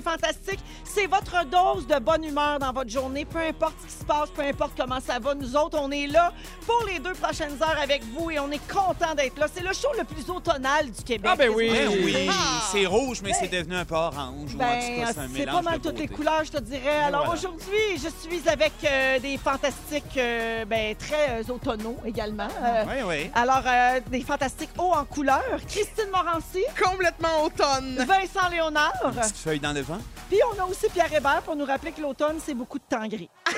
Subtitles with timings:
[0.00, 0.60] Les Fantastiques.
[0.92, 4.28] C'est votre dose de bonne humeur dans votre journée, peu importe ce qui se passe,
[4.30, 5.34] peu importe comment ça va.
[5.34, 6.32] Nous autres, on est là
[6.66, 9.46] pour les deux prochaines heures avec vous et on est content d'être là.
[9.54, 11.30] C'est le show le plus automnal du Québec.
[11.32, 11.70] Ah, ben oui.
[11.70, 12.28] Ben oui, voulez?
[12.72, 14.32] c'est rouge, mais c'est devenu un peu orange.
[14.36, 16.44] ou en tout Ben, cas, c'est un c'est mélange pas mal de toutes les couleurs,
[16.44, 16.98] je te dirais.
[17.04, 17.38] Alors voilà.
[17.38, 22.48] aujourd'hui, je suis avec euh, des fantastiques euh, ben, très euh, automnaux également.
[22.62, 23.30] Euh, Oui, oui.
[23.34, 25.42] Alors, euh, des fantastiques hauts en couleur.
[25.68, 27.96] Christine Morancy, complètement automne.
[27.98, 28.92] Vincent Léonard.
[29.14, 29.98] Petite feuille dans le vent.
[30.28, 33.06] Puis on a aussi Pierre Hébert pour nous rappeler que l'automne, c'est beaucoup de temps
[33.06, 33.28] gris.
[33.48, 33.52] Eh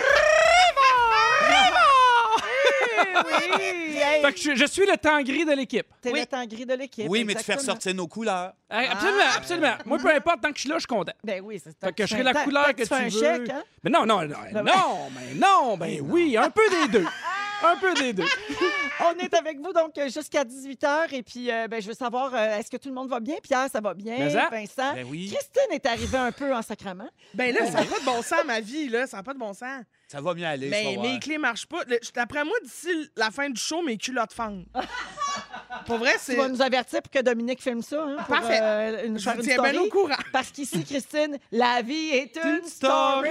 [3.27, 3.63] oui!
[3.95, 5.87] Hey, Fait que je, je suis le temps gris de l'équipe.
[6.01, 6.21] T'es Oui.
[6.21, 7.07] le temps gris de l'équipe.
[7.09, 7.75] Oui, mais tu fais exactement.
[7.75, 8.53] ressortir nos couleurs.
[8.71, 9.75] Hey, absolument, absolument.
[9.87, 11.13] Moi, peu importe, tant que je suis là, je suis content.
[11.25, 13.11] Ben oui, c'est Fait que je serai fais la couleur que tu fais un veux.
[13.11, 13.63] chèque, hein?
[13.85, 17.07] Mais non, non, non, Ben non, mais non, ben oui, un peu des deux.
[17.65, 18.25] Un peu des deux.
[19.01, 22.35] On est avec vous donc euh, jusqu'à 18h et puis euh, ben, je veux savoir
[22.35, 23.37] euh, est-ce que tout le monde va bien?
[23.43, 24.29] Pierre, ça va bien?
[24.31, 24.49] Ça.
[24.51, 24.95] Vincent?
[24.95, 25.27] Ben oui.
[25.33, 27.09] Christine est arrivée un peu en sacrament.
[27.35, 29.07] Ben là, ça n'a pas de bon sens, ma vie, là.
[29.07, 29.83] Ça n'a pas de bon sens.
[30.09, 30.69] Ça va mieux aller.
[30.69, 31.07] Mais tu voir.
[31.07, 31.83] mes clés marchent pas.
[31.87, 34.67] Le- D'après moi, d'ici la fin du show, mes culottes fendent.
[35.87, 36.35] Pour vrai, Tu c'est.
[36.37, 38.59] vas nous avertir pour que Dominique filme ça hein, pour, Parfait.
[38.61, 40.15] euh, une, Je tiens bien au courant.
[40.31, 43.31] Parce qu'ici Christine, la vie est une Une story.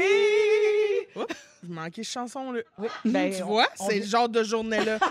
[1.72, 1.76] Story.
[1.76, 2.62] Je manquais de chanson, là.
[2.78, 4.98] Oui, ben, tu on- vois, on c'est le genre de journée-là.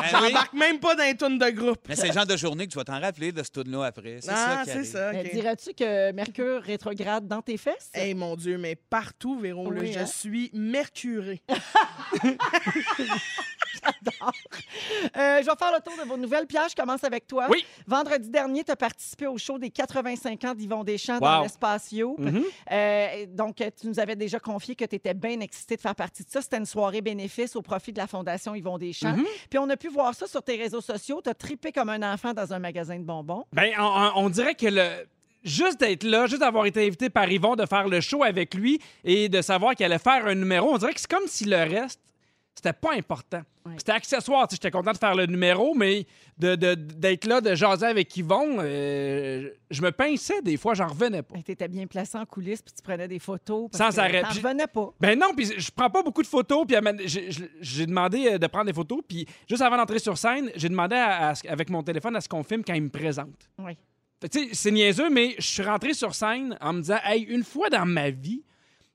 [0.00, 0.28] Ben oui.
[0.28, 1.80] J'embarque même pas dans les tunes de groupe.
[1.88, 4.18] Mais c'est le genre de journée que tu vas t'en rappeler de ce tour-là après.
[4.22, 4.90] C'est Ah, qui c'est arrive.
[4.90, 5.12] ça.
[5.12, 5.32] Ben, OK.
[5.32, 7.90] Dirais-tu que Mercure rétrograde dans tes fesses?
[7.94, 10.06] Hey, mon Dieu, mais partout, Véro, là, Oui, je hein?
[10.06, 11.42] suis mercurée.
[15.16, 16.46] Euh, je vais faire le tour de vos nouvelles.
[16.46, 17.46] Pierre, je commence avec toi.
[17.48, 17.64] Oui.
[17.86, 22.18] Vendredi dernier, tu as participé au show des 85 ans d'Yvon Deschamps dans l'espace Youp.
[22.18, 22.42] Mhm.
[22.70, 26.24] Euh, donc, tu nous avais déjà confié que tu étais bien excité de faire partie
[26.24, 26.42] de ça.
[26.42, 29.16] C'était une soirée bénéfice au profit de la Fondation Yvon Deschamps.
[29.16, 29.24] Mhm.
[29.48, 31.20] Puis on a pu voir ça sur tes réseaux sociaux.
[31.22, 33.44] Tu as tripé comme un enfant dans un magasin de bonbons.
[33.56, 35.06] On, on- on dirait que le.
[35.42, 38.78] Juste d'être là, juste d'avoir été invité par Yvon, de faire le show avec lui
[39.04, 41.56] et de savoir qu'il allait faire un numéro, on dirait que c'est comme si le
[41.56, 41.98] reste,
[42.62, 43.42] c'était pas important.
[43.66, 43.72] Ouais.
[43.78, 44.46] C'était accessoire.
[44.48, 46.06] Tu sais, J'étais content de faire le numéro, mais
[46.38, 50.88] de- de- d'être là, de jaser avec Yvon, euh, je me pinçais des fois, j'en
[50.88, 51.36] revenais pas.
[51.44, 53.68] Tu étais bien placé en coulisses, puis tu prenais des photos.
[53.72, 54.22] Sans parce que arrêt.
[54.22, 54.90] t'en revenais pas.
[55.00, 56.66] Ben non, puis je prends pas beaucoup de photos.
[56.66, 56.76] Puis
[57.60, 59.00] j'ai demandé euh, de prendre des photos.
[59.06, 62.20] Puis juste avant d'entrer sur scène, j'ai demandé à- à ce- avec mon téléphone à
[62.20, 63.48] ce qu'on filme quand il me présente.
[63.58, 63.76] Oui.
[64.52, 67.86] C'est niaiseux, mais je suis rentré sur scène en me disant, hey, une fois dans
[67.86, 68.42] ma vie,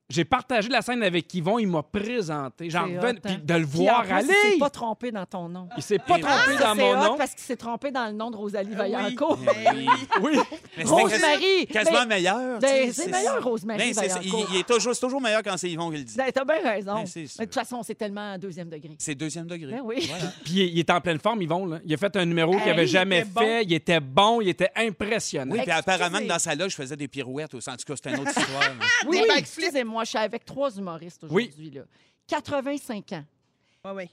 [0.09, 2.69] j'ai partagé la scène avec Yvon, il m'a présenté.
[2.69, 3.39] J'en C'est revenais, hot, puis hein.
[3.43, 4.27] de le Puis en voir plus, aller.
[4.45, 5.67] Il s'est pas trompé dans ton nom.
[5.77, 7.17] Il s'est pas trompé Ça, dans c'est mon hot nom.
[7.17, 8.91] parce qu'il s'est trompé dans le nom de Rosalie Ah oui.
[8.91, 9.39] Vaillancourt.
[9.73, 9.87] Oui.
[10.21, 10.37] Oui.
[10.77, 11.67] Mais c'était Rosemary!
[11.71, 12.59] Quasiment Ben, meilleur.
[12.59, 14.49] ben, tu sais, c'est meilleur, Rosemary Ben, c'est il, Vaillancourt.
[14.53, 16.15] il est toujours, c'est toujours meilleur quand c'est Yvon qui le dit.
[16.15, 16.95] Ben, T'as bien raison.
[16.95, 17.35] Ben, c'est sûr.
[17.39, 18.91] Mais de toute façon, c'est tellement deuxième degré.
[18.99, 19.71] C'est deuxième degré.
[19.73, 20.05] Ben oui.
[20.07, 20.25] Voilà.
[20.43, 21.65] Puis il, il est en pleine forme, Yvon.
[21.65, 21.79] Là.
[21.85, 23.41] Il a fait un numéro qu'il Hey, avait il jamais était bon.
[23.41, 23.63] fait.
[23.63, 25.51] Il était bon, il était impressionnant.
[25.53, 25.93] Oui, puis Excusez.
[25.93, 27.53] apparemment que dans sa loge, je faisais des pirouettes.
[27.53, 27.69] aussi.
[27.69, 28.61] En tout cas, c'était une autre histoire.
[28.77, 29.65] mais- Oui, Des oui, backflips.
[29.65, 31.71] excusez-moi, je suis avec trois humoristes aujourd'hui.
[31.71, 31.81] là.
[32.27, 33.23] 85 ans,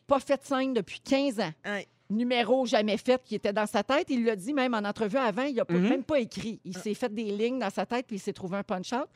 [0.06, 1.52] pas fait de scène depuis 15 ans.
[1.64, 1.86] Ouais.
[2.10, 4.08] Numéro jamais fait qui était dans sa tête.
[4.10, 5.88] Il l'a dit même en entrevue avant, il n'a Mhm.
[5.88, 6.60] même pas écrit.
[6.64, 9.06] Il s'est fait des lignes dans sa tête puis il s'est trouvé un punch-out.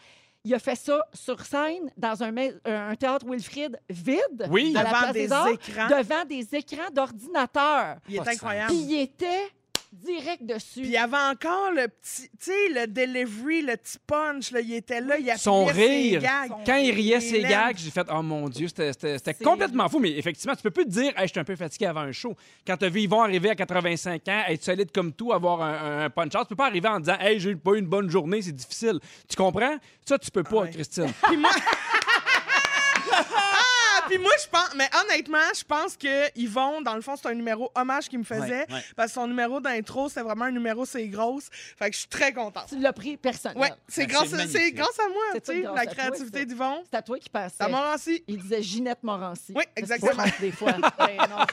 [0.44, 2.32] Il a fait ça sur scène dans un,
[2.64, 4.72] un théâtre Wilfrid vide, Oui.
[4.76, 5.88] à la Devant place des, des Arts, écrans.
[5.88, 7.96] devant des écrans d'ordinateur.
[8.08, 8.68] Il est Pas incroyable.
[8.72, 9.48] Puis il était
[9.92, 10.80] direct dessus.
[10.80, 14.60] Puis il y avait encore le petit, tu sais, le delivery, le petit punch, là,
[14.60, 16.20] il était là, il appuyait Son ses rire.
[16.22, 16.52] gags.
[16.66, 17.48] Quand il riait ses lèvres.
[17.48, 19.98] gags, j'ai fait Oh mon Dieu, c'était- complètement fou.
[19.98, 22.12] Mais effectivement, tu peux plus te dire Hey, je suis un peu fatigué avant un
[22.12, 22.34] show.
[22.66, 26.04] Quand tu as vu Yvon arriver à 85 ans, être solide comme tout, avoir un,
[26.04, 28.42] un punch-out, tu peux pas arriver en disant Hey, j'ai pas eu une bonne journée,
[28.42, 28.98] c'est difficile.
[29.28, 29.76] Tu comprends?
[30.04, 30.70] Ça, tu peux pas, Ouais.
[30.70, 31.12] Christine.
[31.22, 31.50] Puis moi...
[34.08, 34.74] Puis moi, je pense...
[34.76, 38.24] Mais honnêtement, je pense que Yvon, dans le fond, c'est un numéro hommage qu'il me
[38.24, 38.66] faisait.
[38.68, 38.84] Ouais, ouais.
[38.96, 41.48] Parce que son numéro d'intro, c'était vraiment un numéro C'est grosse.
[41.50, 42.66] Fait que je suis très contente.
[42.68, 43.58] Tu l'as pris personnel.
[43.58, 46.82] Ouais, c'est Ben, grâce, c'est c'est à moi, C'est tu sais, la à créativité d'Yvon.
[46.90, 47.30] C'est à toi qui.
[47.56, 48.22] Ça m'a aussi.
[48.26, 49.52] Il disait Ginette Morancy.
[49.54, 50.24] Oui, exactement.
[50.40, 50.72] Des fois.
[51.26, 51.44] Non.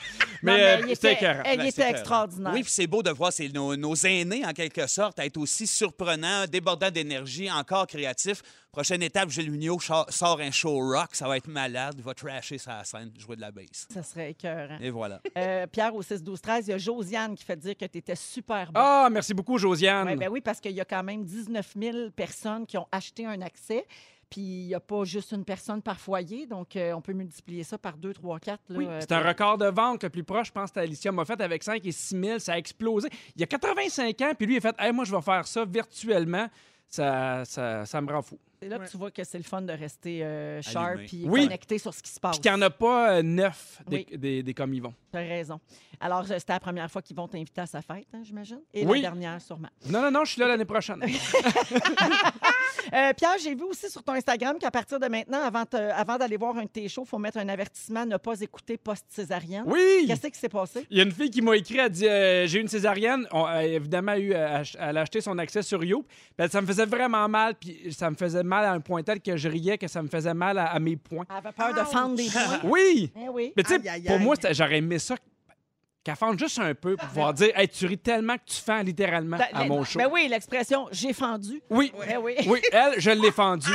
[0.41, 2.53] Mais, Non, euh, était, elle était c'est extraordinaire.
[2.53, 5.67] Oui, puis c'est beau de voir c'est nos, nos aînés, en quelque sorte, être aussi
[5.67, 8.41] surprenants, débordants d'énergie, encore créatifs.
[8.73, 11.09] Prochaine étape, Gilles Vigneault sort un show rock.
[11.11, 11.93] Ça va être malade.
[11.95, 13.87] Il va trasher sa scène, jouer de la bass.
[13.87, 14.79] Ça serait écœurant.
[14.81, 15.21] Et voilà.
[15.35, 18.71] Euh, Pierre, au 6-12-13, il y a Josiane qui fait dire que tu étais super
[18.71, 18.79] bon.
[18.81, 20.07] Ah, merci beaucoup, Josiane.
[20.07, 23.25] Ouais, ben oui, parce qu'il y a quand même 19 000 personnes qui ont acheté
[23.25, 23.85] un accès.
[24.29, 27.63] Puis il n'y a pas juste une personne par foyer, donc euh, on peut multiplier
[27.63, 28.59] ça par 2, 3, 4.
[28.69, 30.03] Là, Oui, euh, c'est un record de vente.
[30.03, 32.39] Le plus proche, je pense, c'était Alicia Moffett avec 5 et 6 000.
[32.39, 33.09] Ça a explosé.
[33.35, 35.45] Il y a 85 ans, puis lui, il a fait hey, Moi, je vais faire
[35.47, 36.47] ça virtuellement.
[36.87, 38.39] Ça, ça, ça me rend fou.
[38.63, 41.43] C'est là que tu vois que c'est le fun de rester euh, sharp Oui.
[41.43, 42.37] connecté sur ce qui se passe.
[42.37, 44.17] Puis qu'il n'y en a pas euh, neuf des, Oui.
[44.17, 44.93] des, des comme ils vont.
[45.11, 45.59] Tu as raison.
[45.99, 48.59] Alors, euh, c'était la première fois qu'ils vont t'inviter à sa fête, hein, j'imagine?
[48.73, 49.01] Et Oui.
[49.01, 49.69] la dernière, sûrement.
[49.89, 51.03] Non, non, non, je suis là l'année prochaine.
[52.93, 56.17] Euh, Pierre, j'ai vu aussi sur ton Instagram qu'à partir de maintenant, avant, te- avant
[56.17, 59.63] d'aller voir un de tes shows, il faut mettre un avertissement ne pas écouter post-césarienne.
[59.65, 60.03] Oui!
[60.05, 60.85] Qu'est-ce qui s'est passé?
[60.91, 63.25] Il y a une fille qui m'a écrit, elle dit euh, J'ai eu une césarienne.
[63.31, 66.03] On a évidemment eu, à ach- elle a acheté son accès sur You.
[66.03, 69.03] Puis elle ça me faisait vraiment mal, puis ça me faisait mal à un point
[69.03, 71.25] tel que je riais que ça me faisait mal à, à mes points.
[71.29, 72.59] Elle avait peur de fendre des points.
[72.63, 73.11] Oui!
[73.15, 73.53] Eh oui.
[73.57, 75.15] Mais tu sais, pour moi, j'aurais aimé ça
[76.03, 78.81] qu'elle fende juste un peu pour pouvoir dire Hey, tu ris tellement que tu fends
[78.81, 79.99] littéralement Ben, à mon show.
[79.99, 81.61] ben oui, l'expression j'ai fendu.
[81.69, 81.93] Oui.
[81.97, 82.35] Ben oui.
[82.47, 83.69] Oui, elle, je l'ai fendue.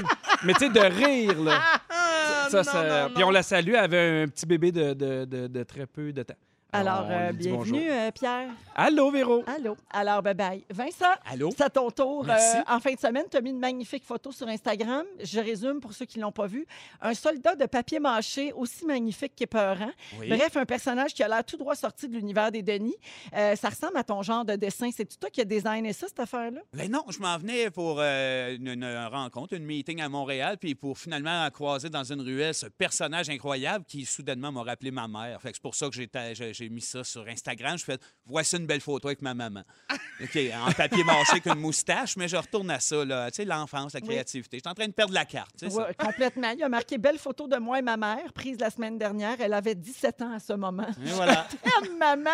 [0.45, 1.59] Mais tu sais, de rire, là.
[1.89, 4.93] Ah, Ça, non, ça- non, Puis on la salue, elle avait un petit bébé de,
[4.93, 6.35] de- de- de très peu de temps.
[6.71, 8.51] Alors, euh, bienvenue, euh, Pierre.
[8.75, 9.43] Allô, Véro.
[9.47, 9.75] Allô.
[9.91, 10.65] Alors, bye-bye.
[10.69, 11.49] Vincent, Allô?
[11.57, 12.25] c'est à ton tour.
[12.27, 12.59] Merci.
[12.59, 15.03] Euh, en fin de semaine, tu as mis une magnifique photo sur Instagram.
[15.25, 16.67] Je résume pour ceux qui ne l'ont pas vu.
[17.01, 19.91] Un soldat de papier mâché aussi magnifique qu'épeurant.
[20.21, 20.29] Oui.
[20.29, 22.97] Bref, un personnage qui a l'air tout droit sorti de l'univers des Denis.
[23.33, 24.91] Ça ressemble à ton genre de dessin.
[24.95, 26.61] C'est-tu toi qui as designé ça, cette affaire-là?
[26.75, 30.99] Ben non, je m'en venais pour une, une rencontre, une meeting à Montréal, puis pour
[30.99, 35.41] finalement croiser dans une ruelle ce personnage incroyable qui soudainement m'a rappelé ma mère.
[35.41, 37.79] Fait que c'est pour ça que ta- j'ai mis ça sur Instagram.
[37.79, 39.63] Je fais voici une belle photo avec ma maman.
[40.23, 43.31] OK, en papier mâché avec une moustache, mais je retourne à ça, là.
[43.31, 44.09] Tu sais, l'enfance, la Oui.
[44.09, 44.57] créativité.
[44.59, 45.53] Je suis en train de perdre la carte.
[45.59, 45.93] tu sais, ça.
[45.99, 46.51] Complètement.
[46.51, 49.37] Il a marqué belle photo de moi et ma mère, prise la semaine dernière.
[49.41, 50.89] Elle avait 17 ans à ce moment.
[51.05, 51.47] Et voilà.
[51.99, 52.31] Maman,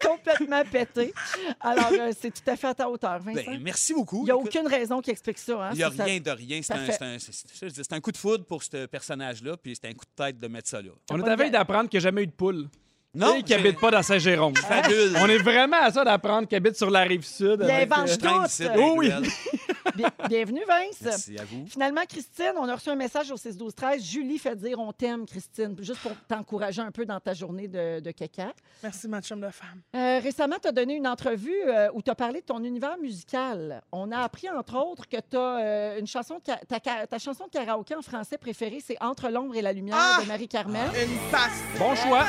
[0.00, 1.12] complètement pétée.
[1.60, 3.42] Alors, euh, c'est tout à fait à ta hauteur, Vincent.
[3.44, 4.22] Ben, merci beaucoup.
[4.22, 5.66] Il n'y a Écoute, aucune raison qui explique ça.
[5.66, 6.60] Hein, Il n'y a si ça- rien de rien.
[6.62, 10.48] C'est un, coup de foudre pour ce personnage-là, puis c'est un coup de tête de
[10.48, 10.90] mettre ça là.
[11.10, 12.68] On est à veille d'apprendre qu'il n'y a jamais eu de poule.
[13.14, 14.54] Non, Et qui n'habite pas dans Saint-Jérôme.
[14.54, 15.16] Fabule.
[15.20, 17.60] On est vraiment à ça d'apprendre qu'il habite sur la rive sud.
[17.62, 19.10] Il avec, euh, Oh oui.
[19.22, 19.28] les.
[19.96, 20.98] Bien- bienvenue, Vince.
[21.00, 21.64] Merci à vous.
[21.66, 24.04] Finalement, Christine, on a reçu un message au 6-12-13.
[24.04, 27.98] Julie fait dire on t'aime, Christine, juste pour t'encourager un peu dans ta journée de,
[27.98, 28.52] de caca.
[28.82, 29.80] Merci, ma chum de femme.
[29.96, 32.96] Euh, récemment, tu as donné une entrevue euh, où tu as parlé de ton univers
[32.98, 33.82] musical.
[33.90, 37.50] On a appris, entre autres, que tu as une chanson, de ca- ta, chanson de
[37.50, 40.20] karaoké en français préférée, c'est Entre l'ombre et la lumière Ah!
[40.22, 40.90] de Marie-Carmen.
[40.94, 41.62] Une passe.
[41.78, 42.24] Bon choix.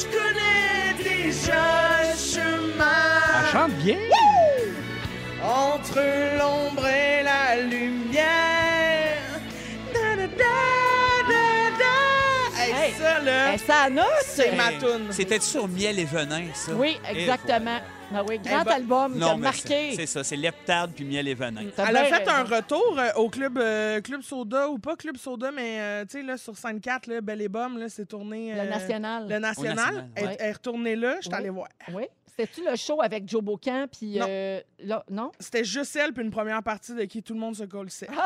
[0.00, 3.96] Je connais déjà le chemin Elle chante bien.
[5.42, 6.00] entre
[6.38, 9.16] l'ombre et la lumière.
[9.92, 10.56] Da, da, da,
[11.28, 12.62] da, da.
[12.62, 14.06] Hey, Hey, ça, là, Eh, ça note!
[14.24, 15.08] c'est ma toune.
[15.10, 16.72] C'était sur Miel et Venin, ça?
[16.72, 17.78] Oui, Et exactement.
[18.12, 19.92] Ah oui, grand Eh ben, album qui a marqué.
[19.94, 21.62] c'est ça, c'est Leptade puis Miel et Venin.
[21.76, 25.50] Elle a fait un retour euh, au club, euh, club Soda, ou pas Club Soda,
[25.52, 28.52] mais euh, tu sais, là, sur scène 4, là, Belle et Bomme, là, c'est tourné.
[28.54, 29.28] Le national.
[29.28, 29.76] Le national.
[29.76, 30.36] national, Elle, ouais.
[30.40, 31.36] elle est retournée là, je suis Oui.
[31.36, 31.68] allée voir.
[31.92, 32.04] Oui.
[32.26, 33.86] C'était-tu le show avec Joe Bocan?
[33.90, 34.18] Puis.
[34.18, 34.26] Non.
[34.28, 35.30] euh, là, non?
[35.38, 38.08] C'était juste elle, puis une première partie de qui tout le monde se colissait.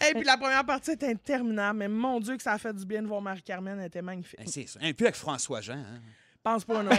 [0.08, 2.86] Et puis la première partie était interminable, mais mon Dieu que ça a fait du
[2.86, 4.38] bien de voir Marie-Carmen, elle était magnifique.
[4.38, 4.78] Ben, c'est ça.
[4.82, 5.74] Un peu avec François Jean.
[5.74, 6.00] Hein?
[6.42, 6.90] Pense pas, non.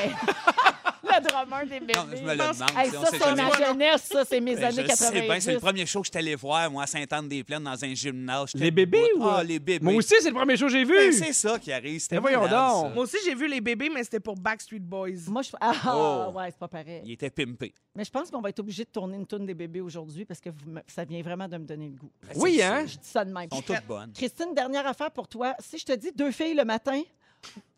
[1.20, 1.94] Le drummer des bébés.
[1.96, 2.56] Non, je me le demande.
[2.78, 5.22] Hey, ça, c'est ma jeunesse, ça, c'est mes Ben, années je sais 90.
[5.28, 7.94] bien, c'est le premier show que je suis allé voir, moi, à Sainte-Anne-des-Plaines, dans un
[7.94, 8.52] gymnase.
[8.56, 9.84] Les bébés ou- Ah, les bébés.
[9.84, 10.94] Moi aussi, c'est le premier show que j'ai vu.
[10.96, 12.00] Ben, c'est ça qui arrive.
[12.00, 12.50] C'était Mais voyons donc.
[12.50, 12.90] ça.
[12.94, 15.10] Moi aussi, j'ai vu les bébés, mais c'était pour Backstreet Boys.
[15.28, 15.50] Moi, je.
[15.60, 16.32] Ah, Oh.
[16.36, 17.02] ouais, c'est pas pareil.
[17.06, 17.74] Il était pimpé.
[17.96, 20.40] Mais je pense qu'on va être obligé de tourner une tourne des bébés aujourd'hui parce
[20.40, 20.50] que
[20.88, 22.12] ça vient vraiment de me donner le goût.
[22.28, 22.84] Ben, Oui, hein?
[22.86, 23.48] Je dis ça de même.
[23.52, 24.12] Ils sont toutes bonnes.
[24.14, 25.54] Christine, dernière affaire pour toi.
[25.60, 27.02] Si je te dis deux filles le matin,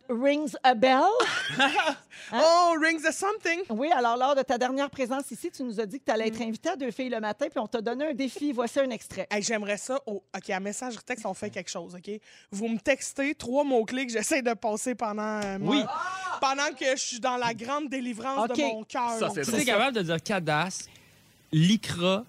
[0.09, 1.03] rings a bell?
[2.31, 2.41] Hein?
[2.41, 3.59] Oh, Rings of Something!
[3.69, 6.23] Oui, alors lors de ta dernière présence ici, tu nous as dit que tu allais
[6.31, 6.33] Mm.
[6.33, 8.53] être invité à deux filles le matin, puis on t'a donné un défi.
[8.53, 9.27] Voici un extrait.
[9.29, 9.99] Hey, J'aimerais ça.
[10.07, 12.09] au- OK, à message texte, on fait quelque chose, OK?
[12.51, 15.83] Vous me textez trois mots-clés que j'essaie de passer pendant, euh, moi- Oui.
[16.39, 18.55] pendant que je suis dans la grande délivrance OK.
[18.57, 19.11] de mon cœur.
[19.19, 19.59] Ça, c'est drôle.
[19.59, 20.85] t'es capable de dire cadastre,
[21.51, 22.23] lycra,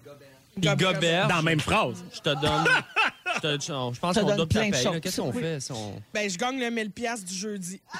[0.59, 2.03] puis goberge, Dans la même phrase.
[2.13, 2.65] je te donne,
[3.43, 4.83] je pense qu'on donne doit plein de payer.
[4.83, 4.99] choses.
[5.01, 5.41] Qu'est-ce qu'on Oui.
[5.41, 5.59] fait?
[5.59, 7.81] si on- Ben, je gagne le 1000 pièces du jeudi.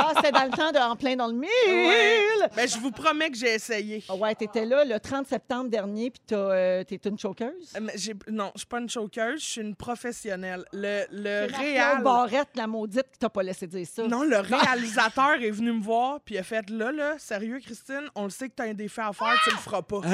[0.00, 1.48] Ah, c'était dans le temps de En plein dans le mille.
[1.66, 2.48] Ouais.
[2.54, 4.02] Ben, je vous promets que j'ai essayé.
[4.08, 7.72] Ah Ouais, t'étais là le 30 septembre dernier, puis t'as, euh, t'es une chokeuse.
[7.76, 7.80] Euh,
[8.28, 10.64] Non, je suis pas une chokeuse, je suis une professionnelle.
[10.72, 12.02] Le, le C'est réal...
[12.02, 14.06] Barrette, la maudite, qui t'a pas laissé dire ça.
[14.06, 18.08] Non, le réalisateur est venu me voir puis il a fait là là, sérieux Christine,
[18.14, 20.00] on le sait que t'as un défi à faire, tu le feras pas.
[20.04, 20.10] J'ai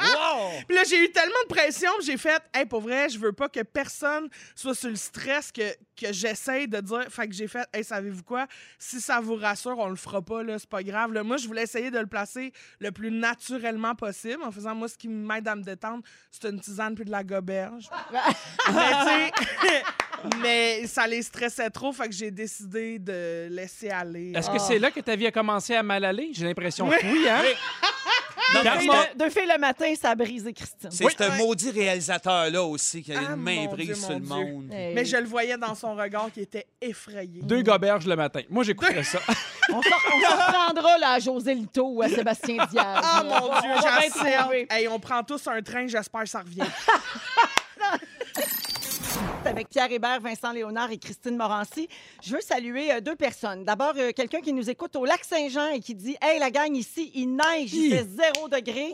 [0.00, 0.48] Ah!
[0.66, 3.48] Puis là j'ai eu tellement de pression, j'ai fait hey pour vrai, je veux pas
[3.48, 5.62] que personne soit sur le stress que
[6.00, 7.06] que j'essaye de dire.
[7.10, 8.46] Fait que j'ai fait hey savez-vous quoi,
[8.78, 11.12] si ça vous rassure, on le fera pas là, c'est pas grave.
[11.12, 14.88] Là, moi je voulais essayer de le placer le plus naturellement possible en faisant moi
[14.88, 17.88] ce qui m'aide à me détendre, c'est une tisane puis de la goberge.
[18.72, 19.82] mais tu sais
[20.42, 24.32] mais ça les stressait trop, fait que j'ai décidé de laisser aller.
[24.34, 26.30] Est-ce que c'est là que ta vie a commencé à mal aller?
[26.32, 27.42] J'ai l'impression que oui, hein?
[28.54, 30.90] Non, Car mais Deux filles- Deux filles le matin, ça a brisé Christine.
[30.90, 31.12] C'est Oui.
[31.16, 31.36] ce Ouais.
[31.38, 34.28] maudit réalisateur-là aussi qui a Ah, une main mon prise Dieu, sur mon le Dieu.
[34.54, 34.72] monde.
[34.72, 34.94] Hey.
[34.94, 37.40] Mais je le voyais dans son regard qui était effrayé.
[37.42, 38.40] Deux goberges le matin.
[38.50, 39.18] Moi, j'écouterais ça.
[39.72, 42.74] On s'en on s'en reprendra là, à José Lito ou à Sébastien Diaz.
[42.76, 44.66] Ah mon Dieu, on va bien j'ai trouver.
[44.68, 46.62] Hey, on prend tous un train, j'espère que ça revient.
[49.46, 51.88] avec Pierre Hébert, Vincent Léonard et Christine Morancy.
[52.22, 53.64] Je veux saluer euh, deux personnes.
[53.64, 56.74] D'abord, euh, quelqu'un qui nous écoute au lac Saint-Jean et qui dit Hey, la gang,
[56.76, 58.92] ici, il neige, il fait zéro degré.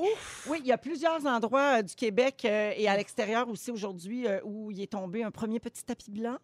[0.49, 4.71] Oui, il y a plusieurs endroits euh, du Québec et à l'extérieur aussi aujourd'hui où
[4.71, 6.37] il est tombé un premier petit tapis blanc.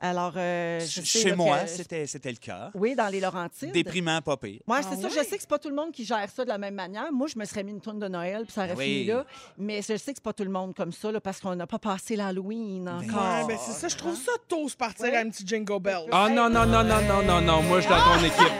[0.00, 2.70] Alors, je sais, Chez là, moi, que- c'était le cas.
[2.74, 3.72] Oui, dans les Laurentides.
[3.72, 4.60] Déprimant, pas pire.
[4.66, 5.08] Moi, Ah c'est ça.
[5.08, 5.14] ouais?
[5.16, 7.10] Je sais que c'est pas tout le monde qui gère ça de la même manière.
[7.12, 8.84] Moi, je me serais mis une tourne de Noël, puis ça aurait Oui.
[8.84, 9.24] fini là.
[9.56, 11.66] Mais je sais que c'est pas tout le monde comme ça, là, parce qu'on n'a
[11.66, 13.27] pas passé l'Halloween encore.
[13.46, 16.00] Ben c'est ça, je trouve ça tôt se partir à un petit jingle bell.
[16.12, 17.62] Ah non, non, non, non, non, non, non.
[17.62, 18.52] Moi, je suis dans ton équipe.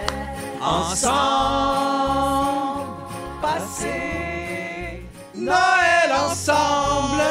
[1.58, 2.86] Ensemble,
[3.40, 5.02] Passer
[5.34, 7.22] Noël ensemble!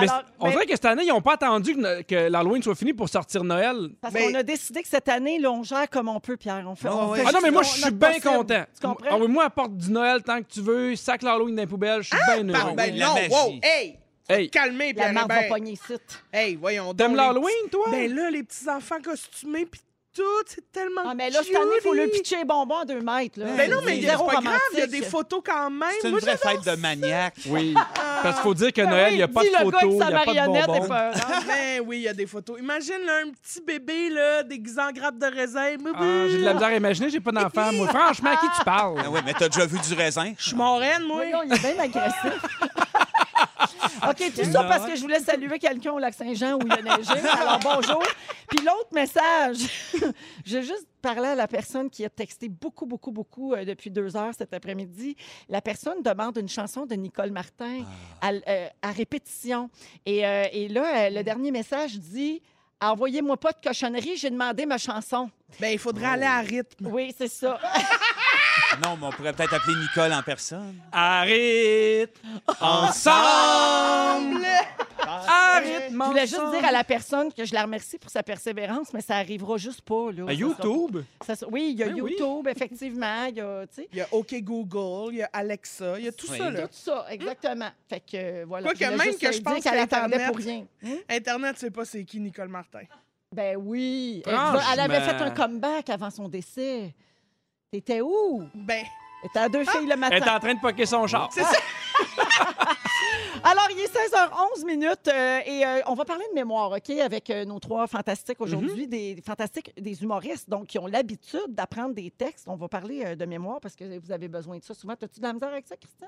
[0.00, 2.62] Mais Alors, on ben- dirait que cette année, ils n'ont pas attendu que, que l'Halloween
[2.62, 3.90] soit fini pour sortir Noël.
[4.00, 6.64] Parce Mais- qu'on a décidé que cette année, là, on gère comme on peut, Pierre.
[6.66, 7.26] On fait, on Ah fait ouais.
[7.28, 8.28] Ah non, mais moi, je notre suis bien possible.
[8.28, 8.64] content.
[8.80, 9.06] Tu comprends?
[9.10, 12.02] Ah oui, moi, apporte du Noël tant que tu veux, sac l'Halloween dans les poubelles,
[12.02, 12.76] je suis bien Par- heureux.
[12.76, 13.28] ben oui, la non, magie.
[13.30, 13.98] wow, hey!
[14.28, 15.48] Hey, Calmez, La Pierre marde va Hébert.
[15.50, 15.94] pogner ici.
[16.32, 16.96] Hey, voyons donc.
[16.96, 17.86] t'aimes les l'Halloween, toi?
[17.90, 19.80] Ben là, les petits enfants costumés pis
[20.14, 22.84] tout, c'est tellement Ah, mais là, cette année, il faut le pitcher les bonbons à
[22.84, 23.38] deux mètres.
[23.40, 23.46] Là.
[23.56, 25.00] Ben non, mais C'est c'est zéro pas grave, il y a romantique.
[25.00, 25.88] des photos quand même.
[26.00, 27.34] C'est une Moi, vraie j'adore fête de maniaque.
[27.48, 27.74] Oui.
[28.22, 29.88] Parce qu'il faut dire que Ben Noël, il n'y a pas de le photos, il
[29.88, 30.84] n'y a pas de marionnette bonbons.
[30.94, 31.44] est.
[31.48, 32.60] Ben oui, il y a des photos.
[32.60, 35.74] Imagine là, un petit bébé là, déguisé en grappe de raisin.
[35.96, 37.72] Ah, j'ai de la misère à imaginer, j'ai pas d'enfant.
[37.72, 38.94] Moi, franchement, à qui tu parles?
[39.04, 40.32] Ah oui, mais t'as déjà vu du raisin?
[40.38, 41.24] Je suis moraine, moi.
[41.44, 42.40] Il est bien agressif.
[44.10, 46.82] OK, tout ça parce que je voulais saluer quelqu'un au lac Saint-Jean où il a
[46.96, 47.12] neigé.
[47.40, 48.02] Alors, bonjour.
[48.48, 49.58] Puis l'autre message,
[50.44, 54.16] j'ai juste parlé à la personne qui a texté beaucoup, beaucoup, beaucoup euh, depuis deux
[54.16, 55.16] heures cet après-midi.
[55.48, 57.84] La personne demande une chanson de Nicole Martin
[58.20, 59.70] à, euh, à répétition.
[60.06, 62.42] Et, euh, et là, le dernier message dit
[62.80, 65.30] Envoyez-moi pas de cochonnerie, j'ai demandé ma chanson.
[65.58, 66.88] Ben, il faudrait aller à rythme.
[66.88, 67.58] Oui, c'est ça.
[68.82, 70.76] Non, mais on pourrait peut-être appeler Nicole en personne.
[70.92, 72.16] Arrête
[72.60, 74.46] ensemble!
[75.06, 78.92] Arrête, Je voulais juste dire à la personne que je la remercie pour sa persévérance,
[78.92, 80.10] mais ça arrivera juste pas.
[80.12, 80.24] Là.
[80.24, 80.92] À Ça YouTube?
[80.92, 82.12] sera- ça sera- oui, il y a Ben oui.
[82.18, 83.24] YouTube, effectivement.
[83.26, 86.04] Il y a, tu sais, Il y a OK Google, il y a Alexa, il
[86.06, 86.38] y a tout Oui.
[86.38, 86.50] ça.
[86.50, 86.62] Là.
[86.62, 87.68] tout ça, exactement.
[87.88, 88.68] Fait que, euh, voilà.
[88.70, 90.64] Je voulais même juste que je dire pense qu'elle attendait pour rien.
[90.84, 90.96] Hein?
[91.10, 92.82] Internet, c'est pas c'est qui Nicole Martin.
[93.32, 94.22] Ben oui.
[94.26, 96.94] Elle avait fait un comeback avant son décès.
[97.74, 98.44] T'étais où?
[98.54, 98.84] Ben,
[99.20, 100.16] T'étais à deux filles le Elle matin.
[100.16, 101.28] est en train de poquer son char.
[103.42, 107.28] Alors, il est 16h11 minutes euh, et euh, on va parler de mémoire, OK, avec
[107.30, 112.12] euh, nos trois fantastiques aujourd'hui, des fantastiques, des humoristes, donc qui ont l'habitude d'apprendre des
[112.12, 112.44] textes.
[112.46, 114.94] On va parler euh, de mémoire parce que vous avez besoin de ça souvent.
[114.94, 116.06] T'as-tu de la misère avec ça, Christine?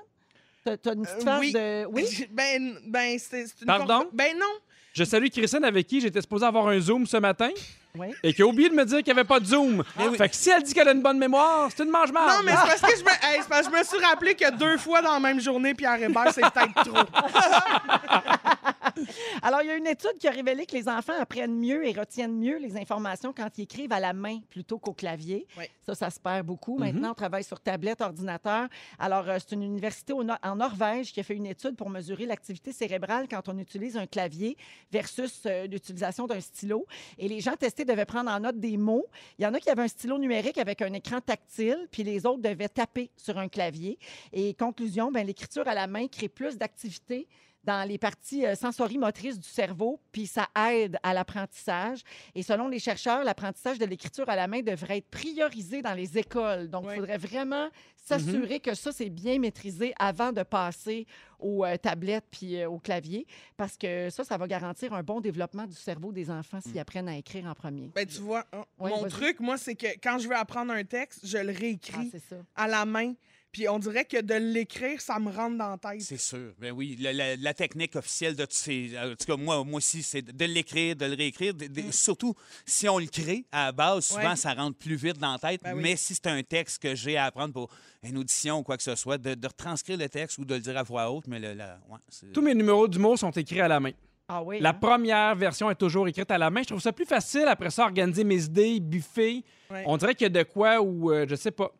[0.63, 1.51] T'as t'as une petite Euh, phase oui.
[1.51, 1.85] de...
[1.91, 2.27] Oui?
[2.31, 4.07] Ben, ben c'est c'est une Pardon?
[4.13, 4.45] Ben non.
[4.93, 7.49] Je salue Christine avec qui j'étais supposé avoir un Zoom ce matin
[7.97, 8.13] Oui.
[8.23, 9.83] et qui a oublié de me dire qu'il n'y avait pas de Zoom.
[10.17, 12.51] Fait que si elle dit qu'elle a une bonne mémoire, c'est une mange Non, mais
[12.51, 15.01] c'est parce que je me, hey, parce que je me suis rappelé que deux fois
[15.01, 16.97] dans la même journée, Pierre Hébert, c'est peut-être trop.
[19.41, 21.91] Alors, il y a une étude qui a révélé que les enfants apprennent mieux et
[21.93, 25.47] retiennent mieux les informations quand ils écrivent à la main plutôt qu'au clavier.
[25.57, 25.65] Oui.
[25.81, 26.77] Ça, ça se perd beaucoup.
[26.77, 28.67] Maintenant, on travaille sur tablette, ordinateur.
[28.99, 32.25] Alors, euh, c'est une université au en Norvège qui a fait une étude pour mesurer
[32.25, 34.57] l'activité cérébrale quand on utilise un clavier
[34.91, 36.85] versus euh, l'utilisation d'un stylo.
[37.17, 39.05] Et les gens testés devaient prendre en note des mots.
[39.39, 42.25] Il y en a qui avaient un stylo numérique avec un écran tactile, puis les
[42.25, 43.97] autres devaient taper sur un clavier.
[44.33, 47.27] Et conclusion, ben, l'écriture à la main crée plus d'activité
[47.67, 51.99] dans les parties euh, sensorimotrices du cerveau, puis ça aide à l'apprentissage.
[52.33, 56.17] Et selon les chercheurs, l'apprentissage de l'écriture à la main devrait être priorisé dans les
[56.17, 56.69] écoles.
[56.69, 56.95] Donc, il Oui.
[56.95, 61.05] faudrait vraiment s'assurer que ça, c'est bien maîtrisé avant de passer
[61.39, 65.19] aux euh, tablettes puis euh, au clavier, parce que ça, ça va garantir un bon
[65.19, 67.91] développement du cerveau des enfants s'ils apprennent à écrire en premier.
[67.93, 70.85] Ben, tu vois, hein, Oui, mon truc, moi, c'est que quand je veux apprendre un
[70.85, 72.11] texte, je le Ah, réécris
[72.55, 73.13] à la main.
[73.57, 76.01] Puis on dirait que de l'écrire, ça me rentre dans la tête.
[76.03, 76.53] C'est sûr.
[76.59, 80.03] Ben oui, la, la- la technique officielle de c'est en tout cas moi moi aussi
[80.03, 82.35] c'est de l'écrire, de le réécrire, de- de- surtout
[82.67, 84.25] si on le crée à la base, souvent Mm.
[84.29, 84.35] Ouais.
[84.35, 85.81] ça rentre plus vite dans la tête, Ben oui.
[85.81, 87.69] mais si c'est un texte que j'ai à apprendre pour
[88.03, 90.59] une audition ou quoi que ce soit, de, de retranscrire le texte ou de le
[90.61, 93.67] dire à voix haute, mais le, la- ouais, Tous mes numéros d'humour sont écrits à
[93.67, 93.91] la main.
[94.27, 94.59] Ah oui.
[94.59, 94.73] La hein?
[94.73, 96.61] première version est toujours écrite à la main.
[96.61, 99.43] Je trouve ça plus facile après ça, organiser mes idées, buffer.
[99.71, 99.83] Ouais.
[99.87, 101.71] On dirait qu'il y a de quoi ou je sais pas.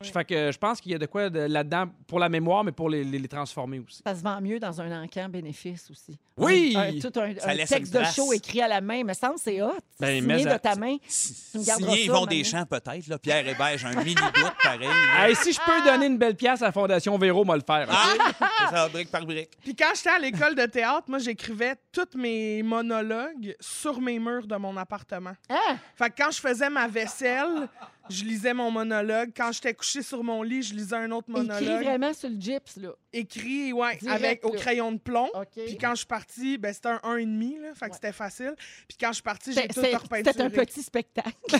[0.00, 2.62] Je Fait que je pense qu'il y a de quoi de- là-dedans pour la mémoire,
[2.62, 4.00] mais pour les, les- les transformer aussi.
[4.06, 6.16] Ça se vend mieux dans un encan bénéfice aussi.
[6.36, 6.72] Oui!
[6.76, 7.34] Un, un- tout un,
[7.66, 9.72] texte de show écrit à la main, me semble c'est hot.
[9.98, 10.98] Ben, signé mais de ta main.
[11.08, 12.26] Si- ça, Yvon.
[12.26, 14.88] Deschamps peut-être là, Pierre Hébert, j'ai un mini doute pareil.
[15.18, 17.88] Hey, si je peux donner une belle pièce à la Fondation Véro, moi le faire.
[17.90, 19.50] Ah, ça, brique par brique.
[19.64, 24.46] Puis quand j'étais à l'école de théâtre, moi, j'écrivais tous mes monologues sur mes murs
[24.46, 25.34] de mon appartement.
[25.48, 25.74] Ah!
[25.96, 27.68] Fait que quand je faisais ma vaisselle,
[28.10, 29.30] je lisais mon monologue.
[29.36, 31.82] Quand j'étais couché sur mon lit, je lisais un autre Écrit monologue.
[31.84, 32.90] vraiment sur le gyps, là.
[33.12, 35.28] Écrit, ouais, Direct, avec au crayon de plomb.
[35.54, 37.90] Puis quand je suis partie, ben, c'était un 1,5, là, fait que Ouais.
[37.94, 38.54] c'était facile.
[38.86, 40.32] Puis quand je suis partie, j'ai C'est- tout repeinturé.
[40.32, 41.32] C'était un petit spectacle.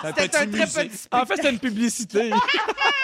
[0.00, 0.88] Un C'était un très musée.
[0.88, 2.30] petit En fait, c'est une publicité.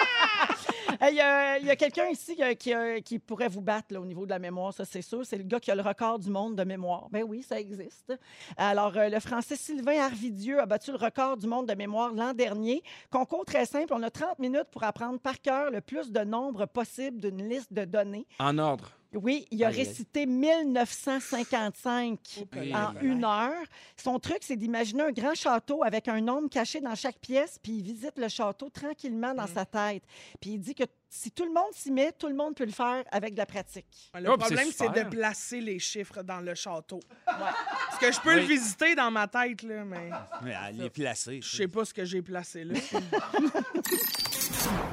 [1.10, 4.04] Il y a, il y a quelqu'un ici euh, qui, euh, pourrait vous battre au
[4.04, 5.24] niveau de la mémoire, ça c'est sûr.
[5.24, 7.08] C'est le gars qui a le record du monde de mémoire.
[7.10, 8.12] Ben oui, ça existe.
[8.56, 12.32] Alors, euh, le Français Sylvain Arvidieu a battu le record du monde de mémoire l'an
[12.32, 12.82] dernier.
[13.10, 13.92] Concours très simple.
[13.92, 17.72] On a 30 minutes pour apprendre par cœur le plus de nombre possible d'une liste
[17.72, 18.26] de données.
[18.38, 18.90] en ordre.
[19.14, 19.84] Oui, il a Aïe, aïe.
[19.86, 22.18] récité 1955
[22.52, 23.64] Aïe, en une heure.
[23.96, 27.72] Son truc, c'est d'imaginer un grand château avec un nombre caché dans chaque pièce, puis
[27.72, 30.02] il visite le château tranquillement dans sa tête.
[30.40, 32.72] Puis il dit que si tout le monde s'y met, tout le monde peut le
[32.72, 33.86] faire avec de la pratique.
[34.14, 37.00] Le Oh, problème, c'est de placer les chiffres dans le château.
[37.24, 40.10] Parce que je peux le visiter dans ma tête, là, mais
[40.42, 41.40] Mais elle est placée.
[41.42, 42.74] je sais pas ce que j'ai placé là.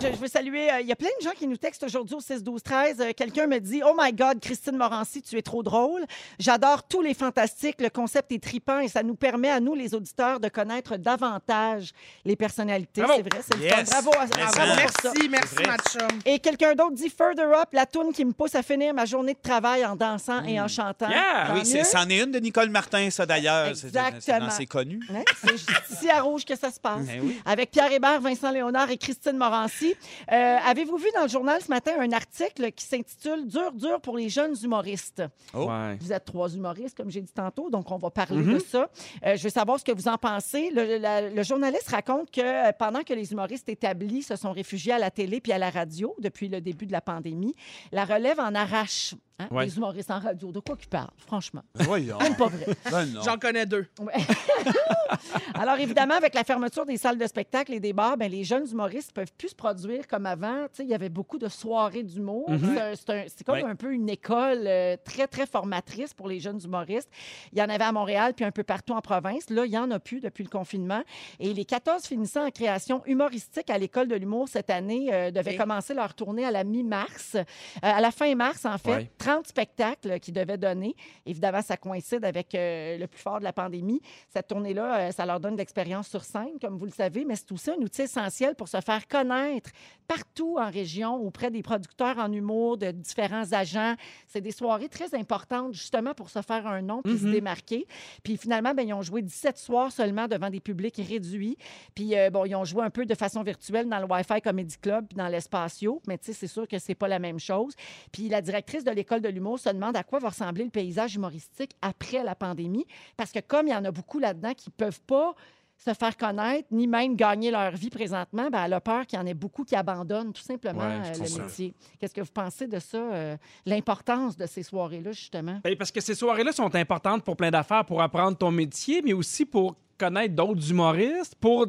[0.02, 2.16] Je, je veux saluer, euh, il y a plein de gens qui nous textent aujourd'hui
[2.16, 3.02] au 6-12-13.
[3.02, 6.04] Euh, Quelqu'un me dit «Oh my God, Christine Morancy, tu es trop drôle.
[6.40, 7.80] J'adore tous les fantastiques.
[7.80, 11.92] Le concept est tripant et ça nous permet à nous, les auditeurs, de connaître davantage
[12.26, 13.02] les personnalités.
[13.02, 13.22] Bravo.
[13.24, 13.74] C'est vrai, c'est le Yes.
[13.90, 14.02] fun.
[14.02, 15.12] Bravo, à- Yes, bravo pour ça.
[15.14, 15.66] Merci, merci, vrai.
[16.12, 16.20] Chum.
[16.26, 19.34] Et quelqu'un d'autre dit Further Up, la toune qui me pousse à finir ma journée
[19.34, 21.10] de travail en dansant et en chantant.
[21.10, 21.48] Yeah!
[21.48, 21.66] Tant Oui, mieux.
[21.66, 23.76] c'est- c'en est une de Nicole Martin, ça d'ailleurs.
[23.76, 24.50] C'est- C'est Exactement.
[24.70, 25.02] connus.
[25.14, 25.24] Hein?
[25.44, 27.06] C'est ici à Rouge que ça se passe.
[27.06, 27.40] Ben oui.
[27.46, 29.94] Avec Pierre Hébert, Vincent Léonard et Christine Morancy.
[30.32, 34.18] Euh, Avez-vous vu dans le journal ce matin un article qui s'intitule Dur, dur pour
[34.18, 35.24] les jeunes humoristes?
[35.54, 35.66] Oh.
[35.66, 35.98] Ouais.
[36.00, 38.54] Vous êtes trois humoristes, comme j'ai dit tantôt, donc on va parler Mm-hmm.
[38.54, 38.88] de ça.
[39.26, 40.70] Euh, je veux savoir ce que vous en pensez.
[40.74, 44.94] Le, la- le journaliste raconte que euh, pendant que les humoristes établis se sont réfugiés
[44.94, 47.56] à la télé puis à la radio depuis le début de la pandémie,
[47.92, 49.16] la relève en arrache.
[49.42, 49.66] Hein, Ouais.
[49.66, 51.62] Les humoristes en radio, de quoi qu'ils parlent, franchement?
[51.76, 52.18] Voyons.
[52.20, 52.66] Même pas vrai.
[52.92, 53.08] Ben.
[53.24, 53.86] J'en connais deux.
[54.00, 54.14] Ouais.
[55.54, 58.66] Alors, évidemment, avec la fermeture des salles de spectacle et des bars, ben, les jeunes
[58.72, 60.64] humoristes ne peuvent plus se produire comme avant.
[60.66, 62.50] Tu sais, il y avait beaucoup de soirées d'humour.
[62.96, 63.64] C'est un- C'est comme Ouais.
[63.64, 67.10] un peu une école euh, très, très formatrice pour les jeunes humoristes.
[67.52, 69.50] Il y en avait à Montréal, puis un peu partout en province.
[69.50, 71.02] Là, il n'y en a plus depuis le confinement.
[71.40, 75.56] Et les 14 finissants en création humoristique à l'École de l'humour cette année euh, devaient
[75.58, 77.36] commencer leur tournée à la mi-mars.
[77.36, 77.44] Euh,
[77.82, 79.12] à la fin mars, en fait, Ouais.
[79.32, 80.96] 30 spectacles qu'ils devaient donner.
[81.26, 84.02] Évidemment, ça coïncide avec euh, le plus fort de la pandémie.
[84.30, 87.36] Cette tournée-là, euh, ça leur donne de l'expérience sur scène, comme vous le savez, mais
[87.36, 89.72] c'est aussi un outil essentiel pour se faire connaître
[90.08, 93.96] partout en région, auprès des producteurs en humour, de différents agents.
[94.28, 97.88] C'est des soirées très importantes, justement, pour se faire un nom puis se démarquer.
[98.22, 101.58] Puis finalement, ben, ils ont joué 17 soirs seulement devant des publics réduits.
[101.96, 104.76] Puis euh, bon, ils ont joué un peu de façon virtuelle dans le Wi-Fi Comedy
[104.82, 107.74] Club puis dans l'Espacio, mais tu sais, c'est sûr que c'est pas la même chose.
[108.12, 111.16] Puis la directrice de l'école de l'humour se demande à quoi va ressembler le paysage
[111.16, 112.86] humoristique après la pandémie,
[113.18, 115.36] parce que comme il y en a beaucoup là-dedans qui peuvent pas
[115.84, 119.22] se faire connaître, ni même gagner leur vie présentement, ben, elle a peur qu'il y
[119.22, 121.74] en ait beaucoup qui abandonnent tout simplement Ouais, euh, le métier.
[122.00, 125.60] Qu'est-ce que vous pensez de ça, euh, l'importance de ces soirées-là, justement?
[125.64, 129.14] Ben, parce que ces soirées-là sont importantes pour plein d'affaires, pour apprendre ton métier, mais
[129.14, 131.36] aussi pour connaître d'autres humoristes.
[131.40, 131.68] Pour,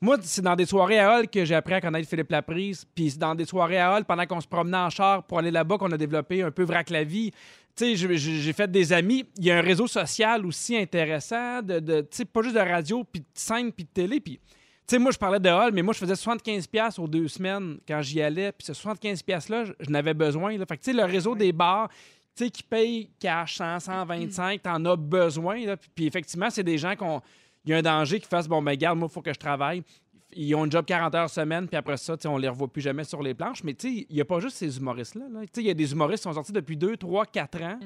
[0.00, 2.86] moi, c'est dans des soirées à Hall que j'ai appris à connaître Philippe Laprise.
[2.94, 5.50] Puis c'est dans des soirées à Hall, pendant qu'on se promenait en char pour aller
[5.50, 7.30] là-bas, qu'on a développé un peu Vrac la vie.
[7.78, 9.24] J'ai- fait des amis.
[9.38, 13.26] Il y a un réseau social aussi intéressant, de, pas juste de radio, puis de
[13.34, 14.20] scène, puis de télé.
[14.20, 14.42] Puis, tu
[14.86, 18.00] sais, moi, je parlais de Hall, mais moi, je faisais 75$ aux deux semaines quand
[18.02, 18.52] j'y allais.
[18.52, 20.56] Puis ce 75$-là, je, je n'avais besoin.
[20.56, 20.64] Là.
[20.66, 21.88] Fait que, tu sais, le réseau des bars,
[22.34, 25.64] tu sais, qui payent cash 100, 125, t'en as besoin.
[25.66, 25.76] Là.
[25.76, 27.20] Puis, puis effectivement, c'est des gens qui ont.
[27.64, 29.38] Il y a un danger qu'ils fassent, bon, ben, garde, moi, il faut que je
[29.38, 29.82] travaille.
[30.32, 32.68] Ils ont un job 40 heures semaine, puis après ça, tu sais, on les revoit
[32.68, 33.64] plus jamais sur les planches.
[33.64, 35.24] Mais tu sais, il n'y a pas juste ces humoristes-là.
[35.30, 35.40] là.
[35.42, 37.78] Tu sais, il y a des humoristes qui sont sortis depuis 2, 3, 4 ans,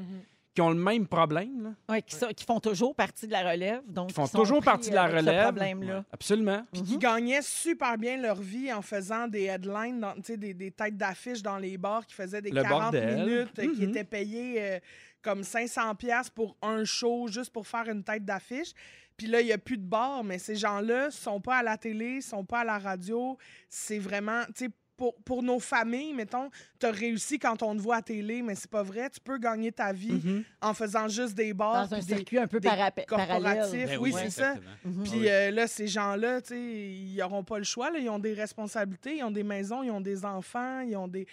[0.54, 1.62] qui ont le même problème.
[1.64, 1.70] Là.
[1.94, 3.80] Ouais, qui, sont- qui font toujours partie de la relève.
[3.88, 5.42] Donc, Qui font qui toujours partie de la ce relève.
[5.44, 6.04] problème-là.
[6.12, 6.64] Absolument.
[6.72, 10.54] Puis qui gagnaient super bien leur vie en faisant des headlines, dans- tu sais, des,
[10.54, 13.16] des têtes d'affiches dans les bars qui faisaient des Le 40 bordel.
[13.24, 13.88] minutes, euh, qui Mhm.
[13.88, 14.78] étaient payés euh,
[15.22, 18.72] comme 500 pièces pour un show juste pour faire une tête d'affiche.
[19.16, 21.76] Puis là, il n'y a plus de bars, mais ces gens-là sont pas à la
[21.78, 23.38] télé, sont pas à la radio.
[23.68, 27.80] C'est vraiment, tu sais, pour, pour nos familles, mettons, tu as réussi quand on te
[27.80, 29.10] voit à télé, mais c'est pas vrai.
[29.10, 30.44] Tu peux gagner ta vie Mhm.
[30.60, 31.88] en faisant juste des bars.
[31.88, 32.60] Dans un des- circuit un peu
[33.06, 33.86] corporatifs.
[33.88, 34.54] Ben oui, c'est ça.
[34.84, 35.02] Mhm.
[35.04, 37.90] Puis euh, là, ces gens-là, tu sais, ils n'auront pas le choix.
[37.90, 37.98] là.
[37.98, 41.26] Ils ont des responsabilités, ils ont des maisons, ils ont des enfants, ils ont des.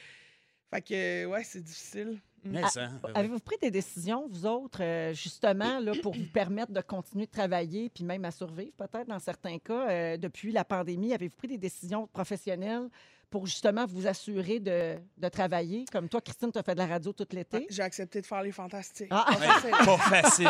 [0.71, 2.19] Fait que, ouais, c'est difficile.
[2.43, 2.51] Mm.
[2.51, 3.11] Mais Ah, ça, ben oui.
[3.15, 7.31] Avez-vous pris des décisions, vous autres, euh, justement, là, pour vous permettre de continuer de
[7.31, 11.13] travailler, puis même à survivre, peut-être, dans certains cas, euh, depuis la pandémie?
[11.13, 12.89] Avez-vous pris des décisions professionnelles
[13.31, 15.85] pour justement vous assurer de, de travailler?
[15.91, 17.65] Comme toi, Christine, tu as fait de la radio tout l'été?
[17.69, 19.07] J'ai accepté de faire les fantastiques.
[19.09, 19.25] Ah.
[19.27, 19.71] Pas facile.
[19.71, 20.49] Pas facile.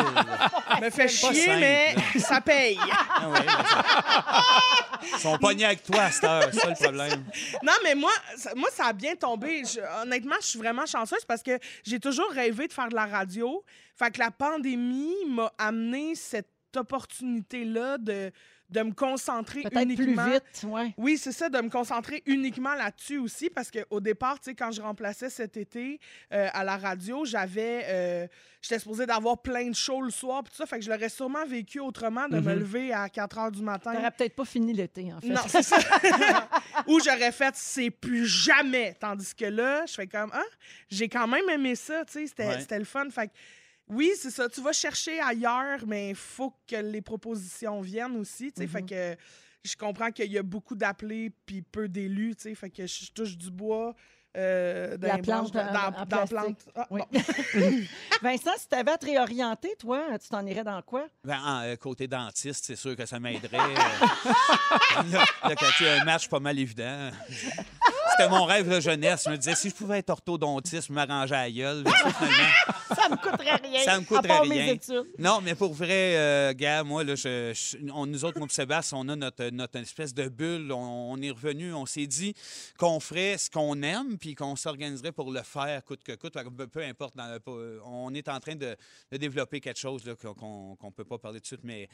[0.82, 2.78] me fait chier, simple, mais ça paye.
[3.08, 3.84] Ah ouais, ben ça-
[5.16, 7.24] Ils sont pognés avec toi à cette heure, c'est ça le problème.
[7.62, 9.62] Non, mais moi, ça, moi, ça a bien tombé.
[9.64, 13.06] Je- honnêtement, je suis vraiment chanceuse parce que j'ai toujours rêvé de faire de la
[13.06, 13.64] radio.
[13.94, 18.30] Fait que la pandémie m'a amené cette opportunité-là de,
[18.70, 20.30] de me concentrer Peut-être plus uniquement.
[20.30, 20.94] vite, oui.
[20.96, 24.70] Oui, c'est ça, de me concentrer uniquement là-dessus aussi, parce qu'au départ, tu sais, quand
[24.72, 26.00] je remplaçais cet été
[26.32, 27.82] euh, à la radio, j'avais.
[27.86, 28.26] euh,
[28.64, 31.08] J'étais supposée d'avoir plein de shows le soir, puis tout ça, fait que je l'aurais
[31.08, 32.60] sûrement vécu autrement de me Mhm.
[32.60, 33.92] lever à 4 heures du matin.
[33.92, 35.26] T'aurais peut-être pas fini l'été, en fait.
[35.30, 35.78] Non, c'est ça.
[36.86, 38.94] Ou j'aurais fait c'est plus jamais.
[39.00, 40.42] Tandis que là, je fais comme ah,
[40.88, 42.60] j'ai quand même aimé ça, tu sais, c'était Ouais.
[42.60, 43.10] c'était le fun.
[43.10, 43.32] Fait que
[43.88, 44.48] oui, c'est ça.
[44.48, 48.66] Tu vas chercher ailleurs, mais il faut que les propositions viennent aussi, tu sais.
[48.68, 49.16] Fait que
[49.64, 52.54] je comprends qu'il y a beaucoup d'appelés puis peu d'élus, tu sais.
[52.54, 53.94] Fait que je touche du bois.
[54.34, 56.28] Euh, dans La plante branches, en- dans, en dans plastique.
[56.38, 56.68] plante.
[56.74, 57.02] Ah, Oui.
[57.12, 57.20] bon.
[58.22, 61.06] Vincent, si tu avais à te réorienter, toi, tu t'en irais dans quoi?
[61.22, 63.58] Ben, en, euh, côté dentiste, c'est sûr que ça m'aiderait.
[63.58, 63.74] euh.
[65.12, 67.10] là, là, quand tu as un match pas mal évident.
[68.12, 69.22] C'était mon rêve de jeunesse.
[69.26, 71.84] Je me disais, si je pouvais être orthodontiste, me m'arranger à la gueule.
[72.94, 73.80] Ça, me coûterait rien.
[73.84, 74.66] Ça me coûterait à part rien.
[74.66, 75.06] mes études.
[75.18, 78.52] Non, mais pour vrai, euh, gars, moi, là, je, je- on, nous autres, moi et
[78.52, 80.70] Sébastien, on a notre, notre espèce de bulle.
[80.72, 82.34] On, on est revenu, on s'est dit
[82.78, 86.34] qu'on ferait ce qu'on aime, puis qu'on s'organiserait pour le faire coûte que coûte.
[86.70, 87.16] Peu, importe.
[87.16, 88.76] dans le- peu- on est en train de,
[89.10, 90.02] de développer quelque chose
[90.36, 91.88] qu'on ne peut pas parler tout de suite, mais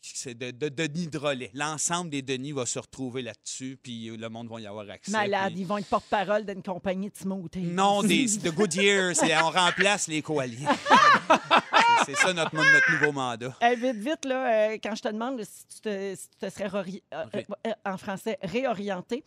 [0.00, 1.50] c'est de, de Denis Drolet.
[1.54, 5.10] L'ensemble des Denis va se retrouver là-dessus, puis le monde va y avoir accès.
[5.12, 7.60] Malade, puis- ils vont être porte-parole d'une compagnie de smoothie.
[7.60, 10.66] non, des, de Goodyear, c'est on remplace les coaliers.
[12.06, 13.56] c'est ça notre, notre nouveau mandat.
[13.62, 16.50] Euh, vite, vite, là, euh, quand je te demande si tu te, si tu te
[16.50, 19.24] serais euh, Ré- euh, en français réorienté,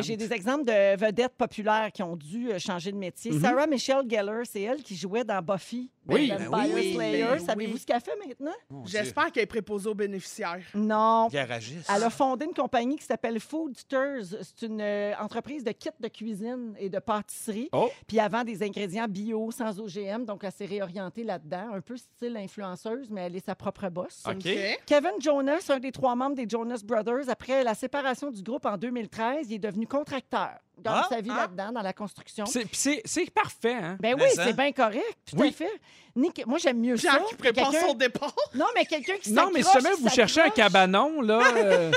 [0.00, 3.38] j'ai des exemples de vedettes populaires qui ont dû changer de métier.
[3.40, 5.90] Sarah Michelle Gellar, c'est elle qui jouait dans Buffy.
[6.08, 6.28] Oui.
[6.28, 7.22] The Ben Vampire oui, Slayer.
[7.24, 7.78] ben Savez-vous oui.
[7.78, 8.84] ce qu'elle fait maintenant?
[8.84, 10.60] J'espère qu'elle est préposée aux bénéficiaires.
[10.74, 11.28] Non.
[11.28, 11.88] Garagiste.
[11.94, 14.24] Elle a fondé une compagnie qui s'appelle Foodsters.
[14.42, 17.68] C'est une euh, entreprise de kits de cuisine et de pâtisserie.
[17.72, 17.90] Oh.
[18.06, 20.24] Puis elle vend des ingrédients bio, sans OGM.
[20.24, 21.72] Donc, elle s'est réorientée là-dedans.
[21.74, 24.22] Un peu style influenceuse, mais elle est sa propre boss.
[24.26, 24.48] OK.
[24.86, 28.76] Kevin Jonas, un des trois membres des Jonas Brothers, après la séparation du groupe en
[28.76, 30.58] 2013, il est devenu contracteur.
[30.78, 31.42] Dans Ah, sa vie ah.
[31.42, 32.44] là-dedans, dans la construction.
[32.46, 33.96] C'est- puis C'est c'est parfait, hein?
[34.00, 34.44] Ben Mais oui, ça.
[34.46, 35.52] c'est bien correct, tout à Oui.
[35.52, 35.70] fait.
[36.16, 37.10] Nick, moi, j'aime mieux ça.
[37.10, 38.34] Pierre qui que prépare quelqu'un- son départ.
[38.54, 40.56] Non, mais quelqu'un qui Non, mais si s'accroche, jamais qui vous cherchez un s'accroche.
[40.64, 41.40] cabanon, là.
[41.56, 41.90] euh,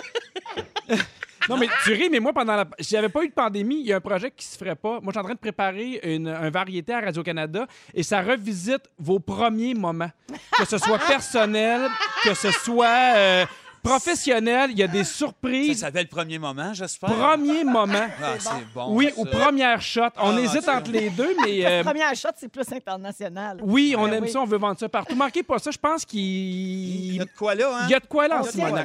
[1.50, 2.66] non, mais tu ris, mais moi, pendant la.
[2.80, 4.76] S'il n'y avait pas eu de pandémie, il y a un projet qui se ferait
[4.76, 5.00] pas.
[5.00, 8.84] Moi, je suis en train de préparer une, un variété à Radio-Canada et ça revisite
[8.98, 10.12] vos premiers moments.
[10.58, 11.90] Que ce soit personnel,
[12.24, 13.46] que ce soit euh,
[13.90, 15.80] professionnel, il y a des Ça surprises.
[15.80, 17.10] s'appelle premier moment, j'espère.
[17.10, 18.08] Premier moment.
[18.22, 18.88] Ah, c'est bon.
[18.96, 19.22] Oui, ça.
[19.22, 20.02] ou première shot.
[20.18, 20.78] On Ah, hésite ça.
[20.78, 21.66] entre les deux, mais.
[21.66, 23.60] euh, Première shot, c'est plus international.
[23.64, 24.32] oui, on Ben aime oui.
[24.32, 25.16] ça, on veut vendre ça partout.
[25.16, 27.82] Manquez pas ça, je pense Il y qu'il a de quoi là, hein?
[27.86, 28.76] il y a de quoi là en ce moment.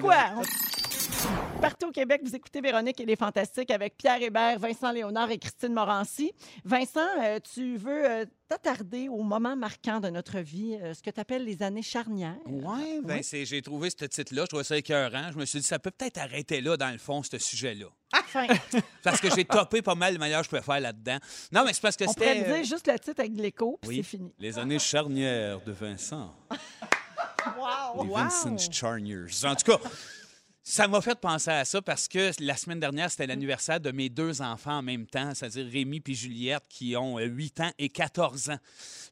[1.60, 5.38] Partout au Québec, vous écoutez Véronique et les Fantastiques avec Pierre Hébert, Vincent Léonard et
[5.38, 6.32] Christine Morancy.
[6.64, 11.10] Vincent, euh, tu veux euh, t'attarder au moment marquant de notre vie, euh, ce que
[11.10, 12.36] tu appelles les années charnières.
[12.46, 15.30] Oui, ben c'est- j'ai trouvé ce titre-là, je trouvais ça écœurant.
[15.32, 17.86] Je me suis dit, ça peut peut-être arrêter là, dans le fond, ce sujet-là.
[18.18, 18.46] Enfin,
[19.04, 21.18] Parce que j'ai topé pas mal le meilleur que je pouvais faire là-dedans.
[21.52, 22.54] Non, mais c'est parce que on pourrait c'était...
[22.54, 24.32] dire juste le titre avec de l'écho, puis Oui, c'est fini.
[24.38, 26.34] les années charnières de Vincent.
[27.58, 28.02] Wow!
[28.04, 28.16] Les Wow.
[28.16, 29.24] Vincent Charniers.
[29.44, 29.78] En tout cas,
[30.70, 34.08] Ça m'a fait penser à ça parce que la semaine dernière, c'était l'anniversaire de mes
[34.08, 37.88] deux enfants en même temps, c'est-à-dire Rémi puis Juliette, qui ont euh, 8 ans et
[37.88, 38.58] 14 ans.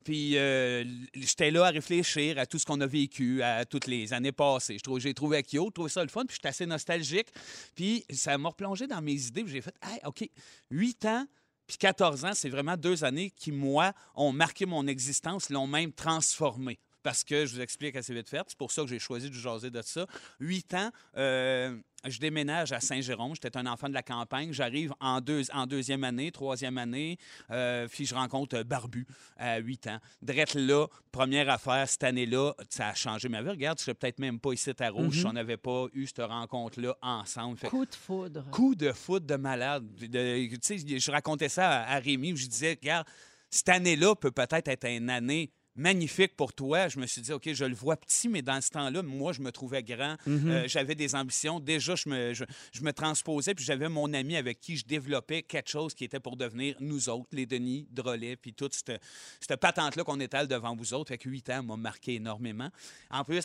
[0.05, 4.13] Puis euh, j'étais là à réfléchir à tout ce qu'on a vécu, à toutes les
[4.13, 4.77] années passées.
[4.99, 7.27] J'ai trouvé cute, j'ai trouvé ça le fun, puis j'étais assez nostalgique.
[7.75, 10.31] Puis ça m'a replongé dans mes idées, j'ai fait, hey, OK,
[10.71, 11.27] 8 ans,
[11.67, 15.93] puis 14 ans, c'est vraiment deux années qui, moi, ont marqué mon existence, l'ont même
[15.93, 16.79] transformée.
[17.03, 18.43] Parce que je vous explique assez vite fait.
[18.49, 20.07] C'est pour ça que j'ai choisi de jaser de ça.
[20.41, 23.35] Huit ans, euh, je déménage à Saint-Jérôme.
[23.35, 24.53] J'étais un enfant de la campagne.
[24.53, 27.17] J'arrive en, deux, en deuxième année, troisième année.
[27.51, 29.07] euh, puis je rencontre euh, Barbu
[29.37, 29.99] à 8 ans.
[30.23, 33.51] Drette là, première affaire, cette année-là, ça a changé ma vie.
[33.51, 36.19] Regarde, je serais peut-être même pas ici à Rouge si on n'avait pas eu cette
[36.21, 37.59] rencontre-là ensemble.
[37.59, 38.45] Fait Coup de foudre.
[38.51, 39.87] coup de foot de malade.
[39.97, 40.09] De-
[40.49, 43.07] je racontais ça à, à Rémi où je disais, regarde,
[43.51, 46.89] cette année-là peut peut-être être une année magnifique pour toi.
[46.89, 49.41] Je me suis dit, OK, je le vois petit, mais dans ce temps-là, moi, je
[49.41, 50.17] me trouvais grand.
[50.27, 51.61] Euh, j'avais des ambitions.
[51.61, 55.43] Déjà, je me, je, je me transposais, puis j'avais mon ami avec qui je développais
[55.43, 59.01] quelque chose qui était pour devenir nous autres, les Denis, Drolet, puis toute cette,
[59.41, 61.09] cette patente-là qu'on étale devant vous autres.
[61.09, 62.71] Fait que 8 ans m'a marqué énormément.
[63.11, 63.45] En plus,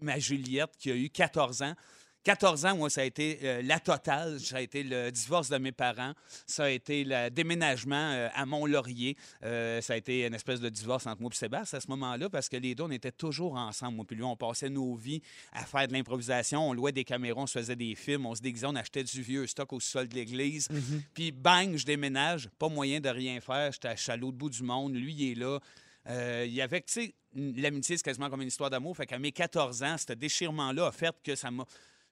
[0.00, 1.74] ma Juliette, qui a eu 14 ans,
[2.26, 4.40] 14 ans, moi, ça a été euh, la totale.
[4.40, 6.12] Ça a été le divorce de mes parents.
[6.44, 9.16] Ça a été le déménagement euh, à Mont-Laurier.
[9.44, 12.28] Euh, ça a été une espèce de divorce entre moi et Sébastien à ce moment-là
[12.28, 13.94] parce que les deux, on était toujours ensemble.
[13.94, 16.68] Moi puis lui, on passait nos vies à faire de l'improvisation.
[16.68, 19.22] On louait des caméras, on se faisait des films, on se déguisait, on achetait du
[19.22, 20.66] vieux stock au sol de l'église.
[21.14, 22.48] Puis bang, je déménage.
[22.58, 23.70] Pas moyen de rien faire.
[23.70, 24.96] J'étais à- l'autre bout du monde.
[24.96, 25.60] Lui, il est là.
[26.44, 28.96] Il y avait, tu sais, l'amitié, c'est quasiment comme une histoire d'amour.
[28.96, 31.64] Fait qu'à mes 14 ans, ce déchirement-là a fait que ça m'a.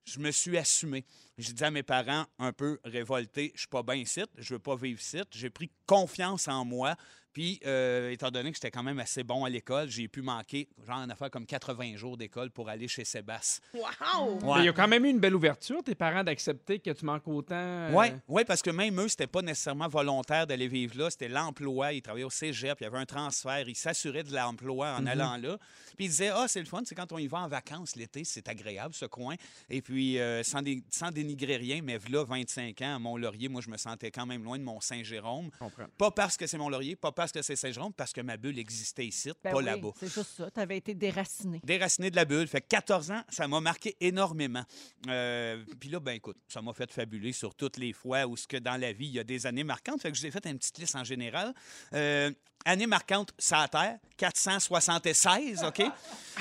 [0.05, 1.05] Je me suis assumé.
[1.39, 4.61] J'ai dit à mes parents, un peu révolté, je suis pas bien ici, je veux
[4.61, 5.21] pas vivre ici.
[5.31, 6.95] J'ai pris confiance en moi.
[7.35, 10.69] Puis, euh, étant donné que j'étais quand même assez bon à l'école, j'ai pu manquer,
[10.87, 13.63] genre, en affaire comme 80 jours d'école pour aller chez Sébastien.
[13.75, 14.39] Wow!
[14.61, 17.27] Il y a quand même eu une belle ouverture, tes parents, d'accepter que tu manques
[17.27, 17.55] autant.
[17.57, 21.11] euh, Oui, ouais, parce que même eux, c'était pas nécessairement volontaire d'aller vivre là.
[21.11, 21.93] C'était l'emploi.
[21.93, 23.69] Ils travaillaient au cégep, il y avait un transfert.
[23.69, 25.59] Ils s'assuraient de l'emploi en allant là.
[25.97, 28.23] Puis ils disaient Ah, c'est le fun, c'est quand on y va en vacances l'été,
[28.23, 29.35] c'est agréable ce coin.
[29.69, 33.61] Et puis, euh, sans, dé- sans dénigrer rien, mais là, 25 ans, à Mont-Laurier, moi,
[33.61, 35.51] je me sentais quand même loin de mon Saint-Jérôme.
[35.99, 39.07] Pas parce que c'est Mont-Laurier, pas parce que c'est Saint-Jérôme, parce que ma bulle existait
[39.07, 40.51] ici, Ben pas oui, là-bas C'est juste ça.
[40.51, 41.61] Tu avais été déraciné.
[41.65, 42.47] déraciné de la bulle.
[42.49, 44.65] Fait que 14 ans, ça m'a marqué énormément.
[45.09, 48.47] Euh, Puis là, ben écoute, ça m'a fait fabuler sur toutes les fois où ce
[48.47, 50.01] que dans la vie, il y a des années marquantes.
[50.01, 51.55] Fait que je vous ai fait une petite liste en général.
[51.93, 52.31] Euh,
[52.65, 55.83] année marquante, ça à terre, 476, OK?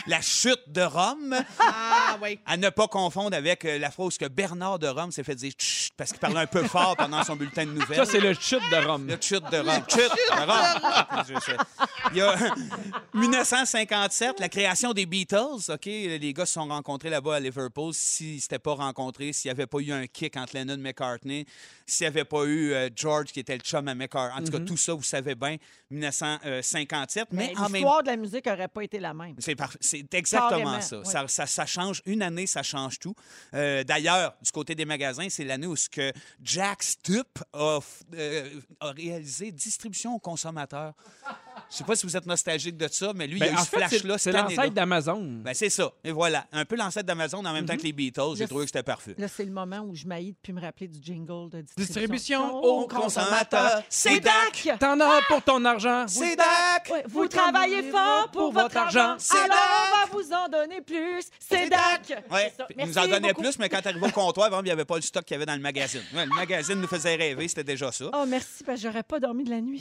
[0.08, 1.36] La chute de Rome.
[1.60, 2.40] Ah, oui.
[2.46, 5.54] À ne pas confondre avec euh, la phrase que Bernard de Rome s'est fait dire
[5.58, 7.98] Chut parce qu'il parlait un peu fort pendant son bulletin de nouvelles.
[7.98, 9.08] Ça, c'est le chute de Rome.
[9.08, 9.84] Le chute de Rome.
[9.88, 11.34] Chute de Rome.
[12.12, 12.36] Il y a
[13.14, 15.70] 1957, la création des Beatles.
[15.70, 17.94] OK, les gars se sont rencontrés là-bas à Liverpool.
[17.94, 20.78] S'ils ne s'étaient pas rencontrés, s'il n'y avait pas eu un kick entre Lennon et
[20.78, 21.46] McCartney,
[21.86, 24.42] s'il n'y avait pas eu euh, George qui était le chum à McCartney.
[24.42, 25.58] En tout cas, tout ça, vous savez bien,
[25.92, 26.13] 1957.
[27.32, 29.36] Mais, Mais en même l'histoire de la musique n'aurait pas été la même.
[29.40, 31.00] c'est exactement ça.
[31.00, 31.06] oui.
[31.06, 31.46] Ça, ça.
[31.46, 32.02] ça change.
[32.06, 33.16] Une année, ça change tout.
[33.54, 37.80] Euh, D'ailleurs, du côté des magasins, c'est l'année où ce que Jack Stup a,
[38.14, 40.94] euh, a réalisé distribution aux consommateurs.
[41.70, 43.56] Je sais pas si vous êtes nostalgique de ça, mais lui, Ben, il a eu
[43.58, 45.22] en ce fait, c'est- flash-là c'est l'ancêtre d'Amazon.
[45.44, 45.92] Ben, c'est ça.
[46.04, 46.46] Et voilà.
[46.52, 48.22] Un peu l'ancêtre d'Amazon en même temps que les Beatles.
[48.38, 49.16] J'ai trouvé que c'était parfait.
[49.18, 51.84] Là, c'est le moment où je m'haïs depuis me rappeler du jingle de distribution.
[51.86, 53.82] Distribution aux aux consommateurs.
[53.90, 54.78] C'est Dac!
[54.80, 56.06] T'en as pour ton argent.
[56.08, 57.06] C'est Dac!
[57.08, 59.16] Vous travaillez fort pour votre argent.
[59.18, 59.58] C'est Alors, Dac.
[60.12, 61.24] on va vous en donner plus.
[61.40, 62.24] C'est Dac.
[62.32, 63.42] Ouais, il nous en donnait beaucoup.
[63.42, 65.38] plus, mais quand arrivé au comptoir, vraiment, il n'y avait pas le stock qu'il y
[65.38, 66.02] avait dans le magazine.
[66.14, 68.06] Ouais, le magazine nous faisait rêver, c'était déjà ça.
[68.14, 69.80] Oh, merci, parce que j'aurais pas dormi de la nuit.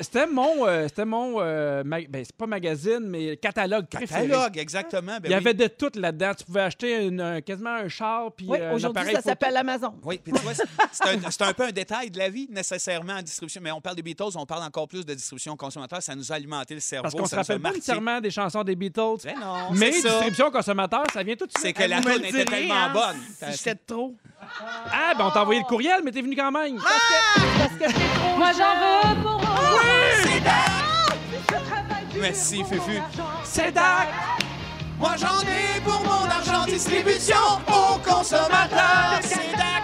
[0.00, 4.28] C'était mon, euh, c'était mon euh, mag- ben, c'est pas magazine, mais catalogue préféré.
[4.28, 5.16] Catalogue, exactement.
[5.20, 5.34] Ben Il y oui.
[5.34, 6.32] avait de tout là-dedans.
[6.36, 9.94] Tu pouvais acheter une- quasiment un char puis Oui, euh, aujourd'hui, ça s'appelle Amazon.
[10.02, 10.52] Oui, puis tu vois,
[10.92, 13.60] c'est un, peu un détail de la vie, nécessairement, en distribution.
[13.62, 16.02] Mais on parle des Beatles, on parle encore plus de distribution consommateur.
[16.02, 17.02] Ça nous a alimenté le cerveau.
[17.04, 19.18] Parce qu'on se rappelle pas nécessairement des chansons des Beatles.
[19.24, 21.62] Ben non, mais distribution consommateur, ça vient tout de suite.
[21.62, 23.16] C'est que la Vous me tune était tellement hein, bonne.
[23.52, 24.14] Si j'étais de trop.
[24.92, 26.76] Ah, ben on t'a envoyé le courriel, mais t'es venu quand même.
[26.76, 30.73] Parce que, parce que c'est trop Moi, j'en veux pour moi.
[32.20, 33.00] Merci, Fufu.
[33.44, 34.08] C'est Dac!
[34.98, 37.36] Moi, j'en ai pour mon argent distribution
[37.68, 39.20] aux consommateurs.
[39.22, 39.82] C'est Dac.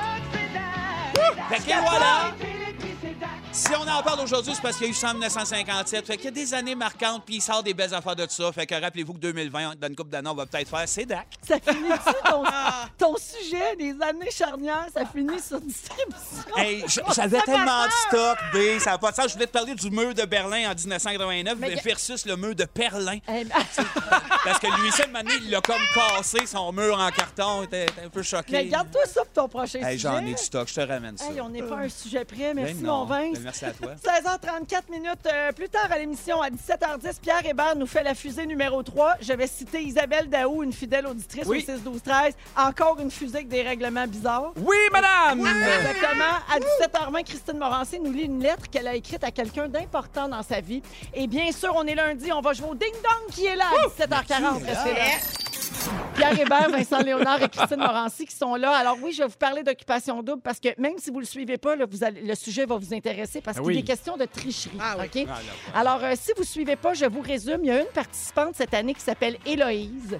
[1.49, 2.33] Fait que voilà.
[3.61, 6.07] Si on en parle aujourd'hui, c'est parce qu'il y a eu ça en 1957.
[6.07, 8.51] Fait qu'il y a des années marquantes, puis il sort des belles affaires de ça.
[8.53, 11.27] Fait que rappelez-vous que 2020, dans une couple d'années, on va peut-être faire CEDAC.
[11.47, 12.43] Ça finit-tu ton,
[12.99, 14.87] ton sujet des années charnières?
[14.95, 16.57] Ça finit sur distribution.
[16.57, 19.29] Hey, j- j'avais tellement de stock, B, ça n'a pas de sens.
[19.29, 22.65] Je voulais te parler du mur de Berlin en 1989 Mais versus le mur de
[22.65, 23.19] Perlin.
[23.29, 27.67] Eh, Parce que lui, cette année, il a comme cassé son mur en carton.
[27.71, 28.53] T'es t'es un peu choqué.
[28.53, 30.09] Mais garde-toi ça pour ton prochain Hey, sujet.
[30.09, 31.27] J'en ai du stock, je te ramène ça.
[31.27, 32.55] Hey, on n'est pas un sujet près.
[32.55, 32.99] Ben Merci, non.
[33.01, 33.50] mon Vince.
[33.51, 33.95] Merci à toi.
[34.05, 38.47] 16h34 minutes euh, plus tard à l'émission, à 17h10, Pierre Hébert nous fait la fusée
[38.47, 39.15] numéro 3.
[39.21, 41.67] Je vais citer Isabelle Daou, une fidèle auditrice Oui.
[41.69, 42.33] au 6-12-13.
[42.57, 44.53] Encore une fusée avec des règlements bizarres.
[44.57, 45.41] Oui, madame!
[45.41, 46.25] Exactement.
[46.53, 46.59] À
[47.19, 50.61] 17h20, Christine Morancé nous lit une lettre qu'elle a écrite à quelqu'un d'important dans sa
[50.61, 50.83] vie.
[51.15, 53.65] Et bien sûr, on est lundi, on va jouer au Ding Dong qui est là
[53.67, 54.65] à 17h40.
[54.65, 55.50] Restez là.
[56.15, 58.73] Pierre Hébert, Vincent Léonard et Christine Morancy qui sont là.
[58.73, 61.57] Alors oui, je vais vous parler d'occupation double parce que même si vous le suivez
[61.59, 63.79] pas, là, vous allez- le sujet va vous intéresser parce Ah qu'il oui.
[63.79, 64.77] est question de tricherie.
[64.81, 64.97] Ah.
[65.03, 65.27] OK?
[65.29, 67.61] Ah, Alors, euh, si vous ne suivez pas, je vous résume.
[67.63, 70.19] Il y a une participante cette année qui s'appelle Héloïse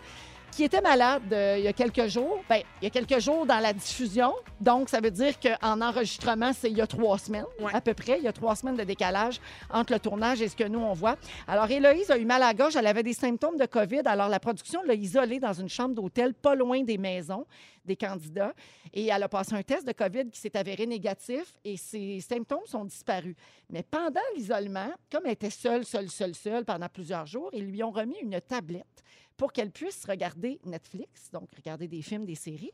[0.61, 2.45] qui était malade euh, il y a quelques jours.
[2.47, 4.35] Ben, il y a quelques jours dans la diffusion.
[4.61, 7.75] Donc, ça veut dire qu'en enregistrement, c'est il y a trois semaines, Ouais.
[7.75, 8.19] à peu près.
[8.19, 9.41] Il y a trois semaines de décalage
[9.73, 11.17] entre le tournage et ce que nous, on voit.
[11.49, 12.77] Alors, Héloïse a eu mal à la gorge.
[12.77, 14.03] Elle avait des symptômes de COVID.
[14.05, 17.47] Alors, la production l'a isolée dans une chambre d'hôtel pas loin des maisons
[17.85, 18.55] des candidats.
[18.93, 22.67] Et elle a passé un test de COVID qui s'est avéré négatif et ses symptômes
[22.67, 23.35] sont disparus.
[23.69, 27.83] Mais pendant l'isolement, comme elle était seule, seule, seule, seule pendant plusieurs jours, ils lui
[27.83, 29.05] ont remis une tablette
[29.37, 32.73] pour qu'elle puisse regarder Netflix, donc regarder des films, des séries.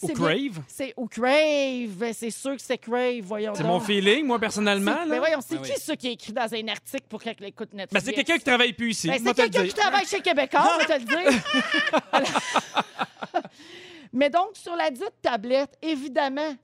[0.00, 0.62] Ou Crave.
[0.68, 5.04] C'est ou Crave, c'est sûr que c'est Crave, voyons C'est mon feeling, moi, personnellement.
[5.08, 5.96] Mais voyons, c'est Ah qui oui.
[5.96, 7.92] qui a écrit dans un article pour qu'elle écoute Netflix?
[7.92, 9.08] Ben, c'est quelqu'un qui travaille plus ici.
[9.08, 11.42] Ben, c'est quelqu'un qui travaille chez Québécois, on va te le dire.
[14.12, 16.54] Mais donc, sur la dite tablette, évidemment,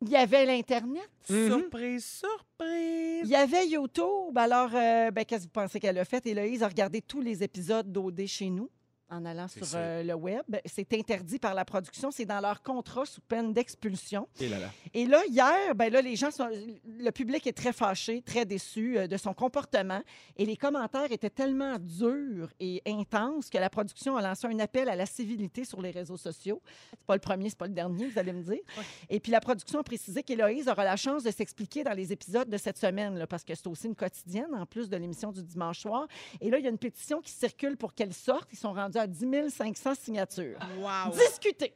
[0.00, 1.08] il y avait l'Internet.
[1.28, 1.48] Mhm.
[1.48, 3.20] Surprise, surprise.
[3.24, 4.36] Il y avait YouTube.
[4.36, 6.26] Alors, euh, ben, qu'est-ce que vous pensez qu'elle a fait?
[6.26, 8.68] Héloïse a regardé tous les épisodes d'OD chez nous
[9.12, 10.42] en allant sur euh, le web.
[10.64, 12.10] C'est interdit par la production.
[12.10, 14.26] C'est dans leur contrat sous peine d'expulsion.
[14.40, 14.70] Et là, là.
[14.94, 18.98] Et là, hier, ben là, les gens sont, le public est très fâché, très déçu
[18.98, 20.00] euh, de son comportement.
[20.36, 24.88] Et les commentaires étaient tellement durs et intenses que la production a lancé un appel
[24.88, 26.62] à la civilité sur les réseaux sociaux.
[26.90, 28.60] C'est pas le premier, c'est pas le dernier, vous allez me dire.
[29.10, 32.48] Et puis la production a précisé qu'Héloïse aura la chance de s'expliquer dans les épisodes
[32.48, 35.42] de cette semaine, là, parce que c'est aussi une quotidienne en plus de l'émission du
[35.42, 36.06] dimanche soir.
[36.40, 38.48] Et là, il y a une pétition qui circule pour qu'elle sorte.
[38.52, 40.58] Ils sont rendus à 10 500 signatures.
[40.78, 41.12] Wow.
[41.12, 41.72] Discutez.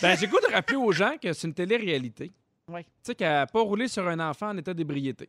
[0.00, 2.32] Ben, j'ai goût de rappeler aux gens que c'est une télé-réalité.
[2.68, 2.82] Oui.
[2.84, 5.28] Tu sais, qu'elle n'a pas roulé sur un enfant en état d'ébriété.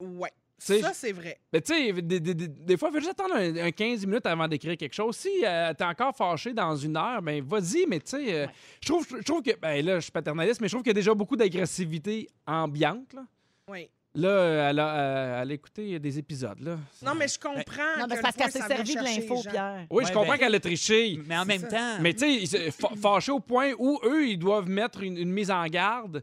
[0.00, 0.30] Ouais.
[0.58, 1.38] C'est- Ça, c'est vrai.
[1.52, 4.06] Mais tu sais, des, des- des- des fois, il faut juste attendre un, un 15
[4.06, 5.14] minutes avant d'écrire quelque chose.
[5.16, 8.46] Si euh, t'es encore fâché dans une heure, ben vas-y, mais tu sais, euh,
[8.82, 10.96] je trouve, je trouve que, ben là, je suis paternaliste, mais je trouve qu'il y
[10.96, 13.12] a déjà beaucoup d'agressivité ambiante.
[13.12, 13.24] Là,
[13.70, 13.90] Oui.
[14.16, 16.58] Là euh, elle, a, euh, elle a écouté des épisodes.
[16.60, 16.76] Là.
[17.02, 17.96] Non, mais je comprends.
[17.98, 19.40] Non, mais parce qu'elle s'est servie de l'info.
[19.48, 19.86] Pierre.
[19.90, 21.20] Oui, Ouais, je comprends ben- qu'elle a triché.
[21.26, 21.68] Mais en même ça.
[21.68, 21.98] temps.
[22.00, 25.50] Mais tu sais, fa- fâchés au point où eux, ils doivent mettre une, une mise
[25.50, 26.22] en garde.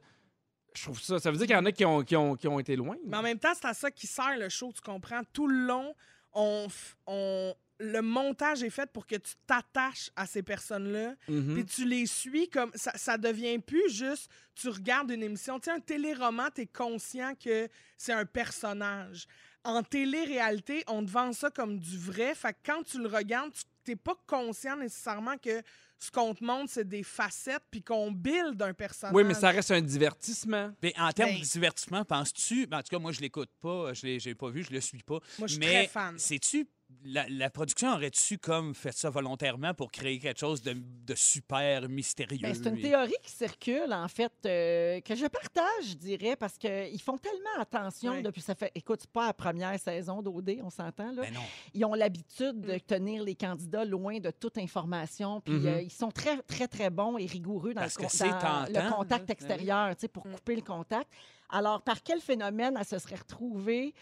[0.75, 1.19] Je trouve ça.
[1.19, 2.95] Ça veut dire qu'il y en a qui ont, qui ont, qui ont été loin.
[3.05, 5.21] Mais en même temps, c'est à ça qui sert le show, tu comprends?
[5.31, 5.93] Tout le long,
[6.33, 11.53] on, f- on, le montage est fait pour que tu t'attaches à ces personnes-là, Mhm.
[11.53, 12.71] puis tu les suis comme...
[12.75, 15.59] Ça, ça devient plus juste, tu regardes une émission.
[15.59, 17.67] Tu sais, un téléroman, tu es conscient que
[17.97, 19.27] c'est un personnage.
[19.65, 22.35] En télé-réalité, on te vend ça comme du vrai.
[22.35, 25.61] Fait que quand tu le regardes, tu n'es pas conscient nécessairement que
[25.99, 29.15] ce qu'on te montre, c'est des facettes, puis qu'on build un personnage.
[29.15, 30.73] Oui, mais ça reste un divertissement.
[30.83, 32.67] Mais en termes Ben- de divertissement, penses-tu.
[32.67, 35.01] ben, en tout cas, moi, je l'écoute pas, je l'ai pas vu, je le suis
[35.01, 35.19] pas.
[35.39, 36.19] Moi, je suis mais très fan.
[36.19, 36.67] sais-tu,
[37.05, 41.87] la, la production aurait-tu comme fait ça volontairement pour créer quelque chose de, de super
[41.89, 42.39] mystérieux?
[42.41, 46.35] Ben, c'est une et- théorie qui circule, en fait, euh, que je partage, je dirais,
[46.35, 48.21] parce qu'ils font tellement attention Oui.
[48.23, 48.71] depuis ça fait.
[48.75, 51.21] Écoute, pas la première saison d'OD, on s'entend, là.
[51.23, 51.41] Ben non.
[51.73, 55.41] Ils ont l'habitude de tenir les candidats loin de toute information.
[55.41, 55.65] Puis Mhm.
[55.67, 59.29] euh, ils sont très, très, très bons et rigoureux dans, Parce le, que dans contact
[59.29, 59.33] hein?
[59.33, 61.09] extérieur, tu sais, pour couper le contact.
[61.49, 63.93] Alors, par quel phénomène elle se serait retrouvée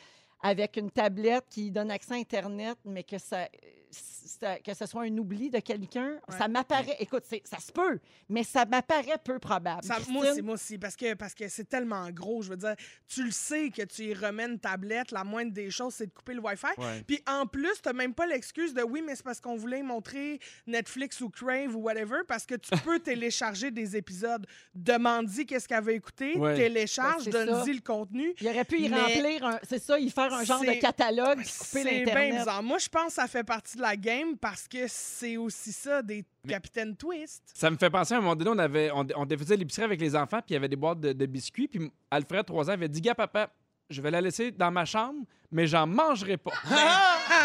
[0.41, 3.47] avec une tablette qui donne accès à Internet, mais que ça,
[3.91, 6.13] ça- que ce soit un oubli de quelqu'un?
[6.30, 6.38] Ouais.
[6.38, 6.95] Ça m'apparaît...
[6.99, 7.99] Écoute, ça se peut,
[8.30, 9.84] mais ça m'apparaît peu probable.
[9.84, 12.41] Ça- moi aussi, moi aussi, parce que parce que c'est tellement gros.
[12.41, 12.75] Je veux dire,
[13.08, 16.12] tu le sais que tu y remets une tablette, la moindre des choses, c'est de
[16.13, 16.67] couper le Wi-Fi.
[16.77, 17.04] Ouais.
[17.06, 20.39] Puis en plus, tu même pas l'excuse de oui, mais c'est parce qu'on voulait montrer
[20.65, 24.45] Netflix ou Crave ou whatever, parce que tu peux télécharger des épisodes.
[24.73, 26.56] Demande-y qu'est-ce qu'elle veut écouter, Ouais.
[26.56, 27.45] télécharge, Ben, ça.
[27.45, 28.34] donne-y le contenu.
[28.39, 31.39] Il aurait pu y Mais- remplir, un- c'est ça, y faire un genre de catalogue,
[31.39, 32.37] puis couper C'est bien l'Internet.
[32.39, 32.63] bizarre.
[32.63, 36.01] Moi, je pense que ça fait partie de la game parce que c'est aussi ça,
[36.01, 37.43] des Capitaine Twist.
[37.53, 40.01] Ça me fait penser à un moment donné, on, avait, on, on faisait l'épicerie avec
[40.01, 42.73] les enfants, puis il y avait des boîtes de, de biscuits, puis Alfred, 3 ans,
[42.73, 43.49] avait dit Gars, papa,
[43.89, 46.51] je vais la laisser dans ma chambre, mais j'en mangerai pas.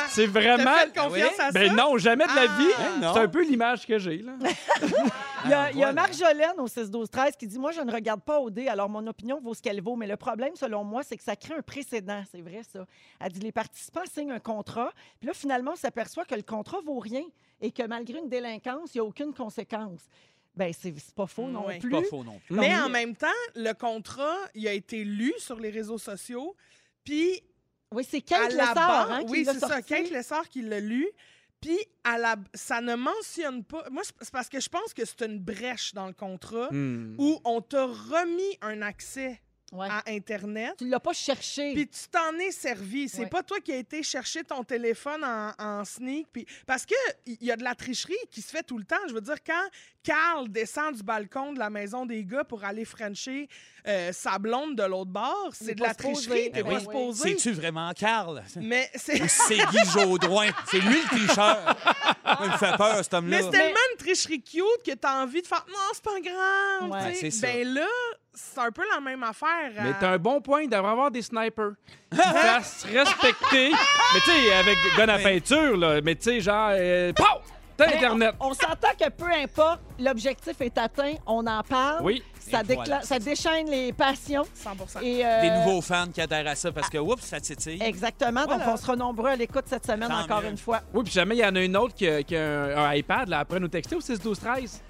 [0.09, 0.75] C'est vraiment.
[0.77, 1.75] Fait confiance à Ben ça?
[1.75, 2.59] non, jamais de la Ah.
[2.59, 2.66] vie.
[2.79, 3.14] Ben non.
[3.14, 4.33] c'est un peu l'image que j'ai, là.
[5.45, 5.92] Il y a, il y a.
[5.92, 9.55] Marjolaine au 6-12-13 qui dit Moi, je ne regarde pas OD, alors mon opinion vaut
[9.55, 9.95] ce qu'elle vaut.
[9.95, 12.25] Mais le problème, selon moi, c'est que ça crée un précédent.
[12.33, 12.85] C'est vrai, ça.
[13.21, 14.90] Elle dit Les participants signent un contrat,
[15.21, 17.23] puis là, finalement, on s'aperçoit que le contrat vaut rien
[17.61, 20.01] et que malgré une délinquance, il n'y a aucune conséquence.
[20.57, 21.79] Ben, c'est c'est pas faux non Oui.
[21.79, 21.90] plus.
[21.90, 22.57] Pas faux non plus.
[22.57, 26.57] Mais Non, en même temps, le contrat, il a été lu sur les réseaux sociaux.
[27.05, 27.40] Puis,
[27.97, 29.83] Oui, c'est à Kate la Lessard hein, oui, c'est ça.
[29.83, 31.07] Kate Lessard qui l'a lu.
[31.61, 33.85] Puis, à la, ça ne mentionne pas.
[33.91, 37.14] Moi, c'est- c'est parce que je pense que c'est une brèche dans le contrat Hmm.
[37.18, 39.41] où on t'a remis un accès
[39.73, 39.89] Ouais.
[39.91, 40.75] à Internet.
[40.79, 41.75] Tu l'as pas cherché.
[41.75, 43.09] Puis tu t'en es servi.
[43.09, 43.27] C'est Ouais.
[43.29, 46.29] pas toi qui as été chercher ton téléphone en, en sneak.
[46.33, 46.47] Puis...
[46.67, 46.95] Parce que
[47.27, 48.97] il y a de la tricherie qui se fait tout le temps.
[49.09, 49.64] Je veux dire, quand
[50.05, 53.49] Carl descend du balcon de la maison des gars pour aller frencher
[53.89, 56.29] euh, sa blonde de l'autre bord, c'est de pas la supposé.
[56.29, 56.53] tricherie.
[56.53, 56.81] T'es Ben pas oui.
[56.83, 57.29] supposé.
[57.31, 58.45] C'est-tu vraiment Carl?
[58.61, 59.21] Mais c'est...
[59.21, 60.49] Ou c'est Guy Jodoin?
[60.71, 61.77] C'est lui le tricheur.
[62.41, 63.41] Il me fait peur, cet Mais homme-là.
[63.43, 66.91] c'est tellement une tricherie cute que t'as envie de faire «Non, c'est pas grave!
[66.91, 67.12] Ouais.
[67.14, 67.31] tu sais.
[67.33, 67.47] C'est ça.
[67.49, 67.87] Ben là,
[68.37, 69.72] c'est un peu la même affaire.
[69.82, 71.72] Mais euh, t'as un bon point d'avoir avoir des snipers.
[72.14, 73.70] Fassent respecter.
[73.70, 76.01] mais tu sais, avec gun à peinture, là.
[76.03, 77.24] Mais tu sais, genre, euh, pow!
[77.76, 78.34] T'as Internet.
[78.41, 82.03] On, on s'entend que peu importe, l'objectif est atteint, on en parle.
[82.05, 82.22] Oui.
[82.38, 84.44] Ça, Et décla- voilà, ça c'est déchaîne les passions.
[84.55, 87.82] 100 Et, euh, Des nouveaux fans qui adhèrent à ça parce que, oups, ça titille.
[87.82, 88.44] Exactement.
[88.47, 90.51] Donc, on sera nombreux à l'écoute cette semaine, Tant encore mieux.
[90.51, 90.80] une fois.
[90.94, 92.94] Oui, puis jamais il y en a une autre qui a, qui a un, un
[92.94, 94.80] iPad, là, après nous texter au 6 12 13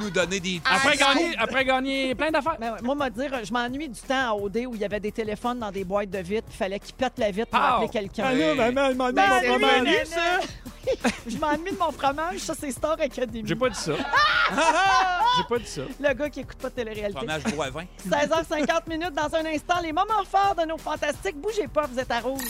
[0.00, 2.56] Nous donner des Après Ah, gagner, après gagner plein d'affaires.
[2.58, 5.00] Ben ouais, moi, me dire, je m'ennuie du temps à OD où il y avait
[5.00, 7.66] des téléphones dans des boîtes de vitre, il fallait qu'ils pètent la vitre pour Pow!
[7.66, 8.24] appeler quelqu'un.
[8.28, 10.40] Ah, là, maman, elle m'a C'est oui, revenu, mais- ça!
[11.28, 13.42] Je m'ennuie de mon fromage, ça, c'est Star Academy.
[13.46, 13.92] J'ai pas dit ça.
[15.36, 15.82] J'ai pas dit ça.
[16.00, 17.18] Le gars qui écoute pas de télé-réalité.
[17.18, 17.84] fromage boivin.
[18.08, 21.40] 16h50 minutes dans un instant, les moments forts de nos fantastiques.
[21.40, 22.42] Bougez pas, vous êtes à rouge.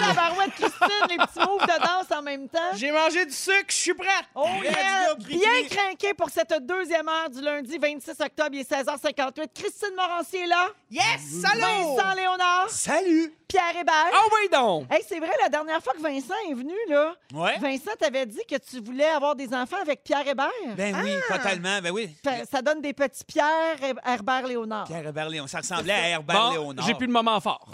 [0.00, 2.58] Tabarouette, Christine, les petits moves de danse en même temps.
[2.74, 4.24] J'ai mangé du sucre, je suis prête!
[4.34, 5.14] Oh yeah!
[5.18, 9.48] Bien craqué pour cette deuxième heure du lundi 26 octobre, il est 16h58.
[9.54, 10.68] Christine Morancier est là.
[10.90, 11.42] Yes!
[11.52, 11.60] Allô!
[11.96, 12.70] Vincent Léonard.
[12.70, 13.34] Salut!
[13.46, 14.10] Pierre Hébert.
[14.12, 14.86] Ah oui donc!
[14.90, 17.56] Hey, c'est vrai, la dernière fois que Vincent est venu, là, Ouais?
[17.60, 20.48] Vincent t'avait dit que tu voulais avoir des enfants avec Pierre Hébert.
[20.76, 21.80] Ben oui, totalement.
[21.80, 22.16] Ben oui.
[22.24, 24.84] Ça- Ça donne des petits Pierre Herbert Léonard.
[24.86, 25.46] Pierre Herbert Léon.
[25.46, 26.86] Ça ressemblait à Herbert Bon, Léonard.
[26.86, 27.68] j'ai plus le moment fort.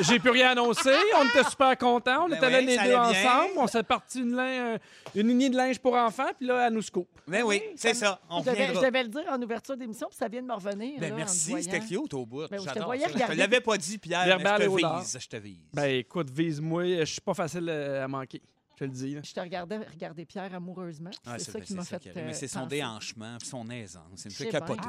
[0.00, 0.75] J'ai plus rien annoncé.
[0.84, 2.24] On était super contents.
[2.24, 3.50] On Ben était là les deux ensemble.
[3.56, 4.78] On s'est parti une, lin- euh,
[5.14, 6.28] une lignée de linge pour enfants.
[6.38, 7.08] Puis là, elle nous scoop.
[7.26, 8.20] Ben oui, c'est ça.
[8.30, 8.86] On Je devais, je reviendra.
[8.88, 11.00] devais le dire en ouverture d'émission, puis ça vient de me revenir.
[11.00, 12.46] Ben là, merci, c'était cute au bout.
[12.48, 15.18] Ben, je te l'avais pas dit, Pierre, mais je te vise.
[15.20, 15.58] Je te vise.
[15.72, 17.00] Ben écoute, vise-moi.
[17.00, 18.42] Je suis pas facile euh, à manquer.
[18.78, 19.14] Je te le dis.
[19.14, 19.20] là.
[19.24, 21.10] Je te regardais regarder Pierre amoureusement.
[21.26, 21.96] Ah, c'est ça qui m'a fait.
[21.96, 22.12] arrive.
[22.26, 24.02] Mais c'est euh, son déhanchement, puis son aisance.
[24.16, 24.82] C'est sais capoter.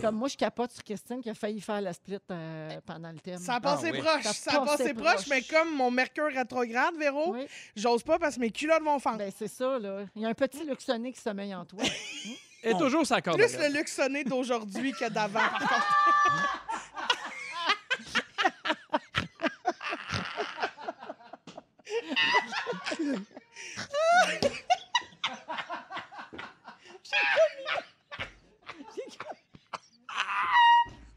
[0.00, 3.18] Comme moi, je capote sur Christine qui a failli faire la split euh, pendant le
[3.18, 3.38] thème.
[3.38, 3.98] Ça a passé oui.
[3.98, 5.26] proche, Ça ça a passé passé proche, proche.
[5.28, 9.18] mais comme mon mercure rétrograde, Véro, Oui, j'ose pas parce que mes culottes vont fendre.
[9.18, 10.04] ben c'est ça, là.
[10.14, 11.80] Il y a un petit luxonné qui sommeille en toi.
[12.62, 13.38] Et toujours sa corde.
[13.38, 15.86] Plus le luxe sonné d'aujourd'hui que d'avant, par contre.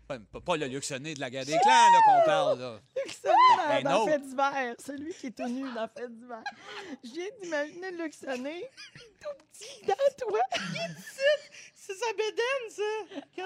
[0.08, 2.60] Pas, pas- pas le luxonné de la guerre des clans là, qu'on parle.
[2.60, 2.80] Là.
[3.04, 4.06] Luxonné dans, Ben dans non.
[4.06, 4.76] Fait d'hiver.
[4.86, 6.44] Celui qui est tenu dans Fait d'hiver.
[7.04, 8.70] Je viens d'imaginer le luxonné
[9.20, 10.40] tout petit dans toi.
[11.74, 13.44] C'est sa bédaine, ça!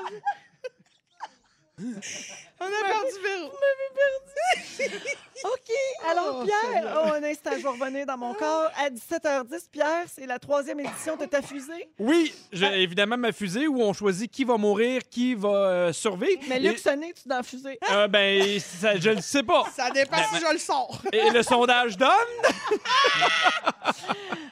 [2.62, 3.52] On a perdu Véro.
[5.46, 5.72] OK.
[6.10, 8.70] Alors, Oh, Pierre, oh, un instant, je vais revenir dans mon corps.
[8.78, 11.90] À 17h10, Pierre, c'est la troisième édition de ta fusée.
[11.98, 16.42] Oui, j'ai évidemment ma fusée où on choisit qui va mourir, qui va euh, survivre.
[16.50, 17.80] Mais Et- luxonné, tu dans la fusée.
[17.92, 19.64] euh, ben, ça, je le sais pas.
[19.74, 21.02] Ça dépend Ben, si je le sors.
[21.14, 22.10] Et le sondage donne?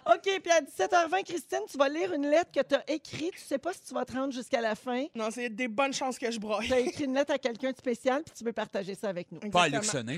[0.07, 3.33] OK, puis à 17h20, Christine, tu vas lire une lettre que tu as écrite.
[3.33, 5.05] Tu sais pas si tu vas te rendre jusqu'à la fin.
[5.13, 6.65] Non, c'est des bonnes chances que je broille.
[6.65, 9.31] Tu as écrit une lettre à quelqu'un de spécial, puis tu veux partager ça avec
[9.31, 9.39] nous.
[9.49, 9.69] Pas à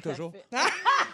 [0.02, 0.32] toujours.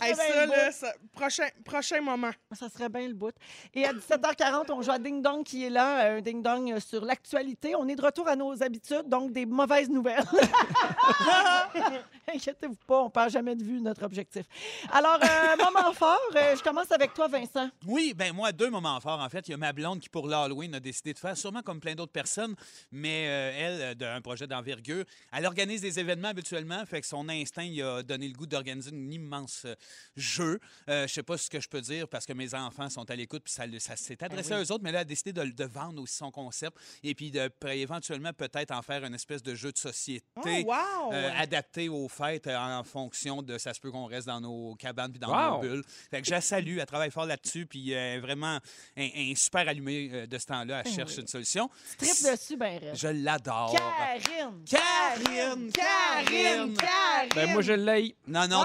[0.00, 2.30] Hey, ça, là, ça- prochain, prochain moment.
[2.52, 3.34] Ça serait bien le bout.
[3.74, 6.72] Et à 17h40, on joue à Ding Dong qui est là, euh, un Ding Dong
[6.72, 7.74] euh, sur l'actualité.
[7.76, 10.24] On est de retour à nos habitudes, donc des mauvaises nouvelles.
[12.34, 14.46] Inquiétez-vous pas, on perd jamais de vue notre objectif.
[14.92, 17.68] Alors, euh, moment fort, euh, je commence avec toi, Vincent.
[17.86, 19.48] Oui, ben moi, deux moments forts, en fait.
[19.48, 21.94] Il y a ma blonde qui, pour l'Halloween, a décidé de faire, sûrement comme plein
[21.94, 22.54] d'autres personnes,
[22.90, 27.28] mais euh, elle, euh, d'un projet d'envergure, elle organise des événements habituellement, fait que son
[27.28, 29.74] instinct, il a donné le goût d'organiser une immense euh,
[30.16, 30.58] jeu.
[30.88, 33.16] Euh, je sais pas ce que je peux dire parce que mes enfants sont à
[33.16, 33.64] l'écoute puis ça,
[33.96, 36.30] s'est adressé à eux autres, mais là, elle a décidé de, de vendre aussi son
[36.30, 40.24] concept et puis de éventuellement peut-être en faire une espèce de jeu de société.
[40.36, 41.12] Oh, wow!
[41.12, 44.74] euh, adapté aux fêtes euh, en fonction de ça se peut qu'on reste dans nos
[44.76, 45.54] cabanes puis dans Wow.
[45.56, 45.84] nos bulles.
[46.10, 48.58] Fait que je la salue, elle travaille fort là-dessus puis euh, vraiment
[48.96, 51.70] un, un super allumé euh, de ce temps-là, elle cherche une solution.
[51.98, 53.00] Tu tripes dessus, ben reste.
[53.02, 53.72] Je l'adore.
[53.74, 54.64] Karine!
[54.66, 55.70] Karine!
[55.72, 56.74] Karine!
[56.76, 57.28] Karine!
[57.34, 58.14] Ben, moi, je l'ai.
[58.26, 58.64] Non, non,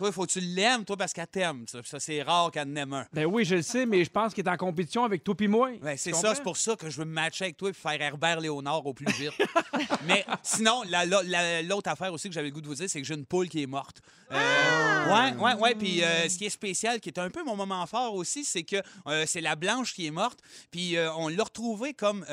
[0.00, 1.64] il faut que tu l'aimes, toi, parce qu'elle t'aime.
[1.68, 3.06] Ça, Ça, c'est rare qu'elle en aime un.
[3.12, 5.46] Ben oui, je le sais, mais je pense qu'il est en compétition avec toi puis
[5.48, 5.70] moi.
[5.80, 8.00] Ben, c'est ça, c'est pour ça que je veux me matcher avec toi et faire
[8.00, 9.32] Herbert Léonard au plus vite.
[10.06, 12.88] Mais sinon, la- la- la- l'autre affaire aussi que j'avais le goût de vous dire,
[12.90, 14.00] c'est que j'ai une poule qui est morte.
[14.32, 15.74] Euh, Ouais, ouais, ouais.
[15.76, 18.64] Puis euh, ce qui est spécial, qui est un peu mon moment fort aussi, c'est
[18.64, 20.40] que euh, c'est la blanche qui est morte.
[20.72, 22.24] Puis euh, on l'a retrouvée comme.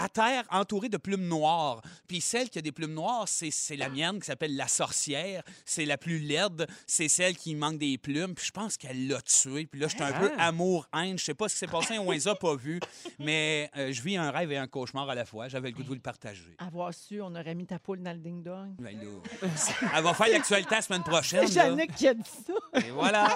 [0.00, 1.82] À terre, entourée de plumes noires.
[2.06, 5.42] Puis celle qui a des plumes noires, c'est la mienne, qui s'appelle la sorcière.
[5.64, 6.66] C'est la plus laide.
[6.86, 8.34] C'est celle qui manque des plumes.
[8.34, 9.66] Puis je pense qu'elle l'a tuée.
[9.66, 10.48] Puis là, j'étais un peu Ah.
[10.48, 11.18] amour-haine.
[11.18, 12.80] Je sais pas ce qui s'est passé, on les a pas vus.
[13.18, 15.48] Mais euh, je vis un rêve et un cauchemar à la fois.
[15.48, 16.54] J'avais le goût de vous le partager.
[16.58, 18.74] Avoir su, on aurait mis ta poule dans le ding-dong.
[18.78, 18.96] Ben
[19.96, 21.46] elle va faire l'actualité la semaine prochaine.
[21.46, 21.54] C'est.
[21.54, 22.80] Jannick qui a dit ça.
[22.86, 23.34] Et voilà.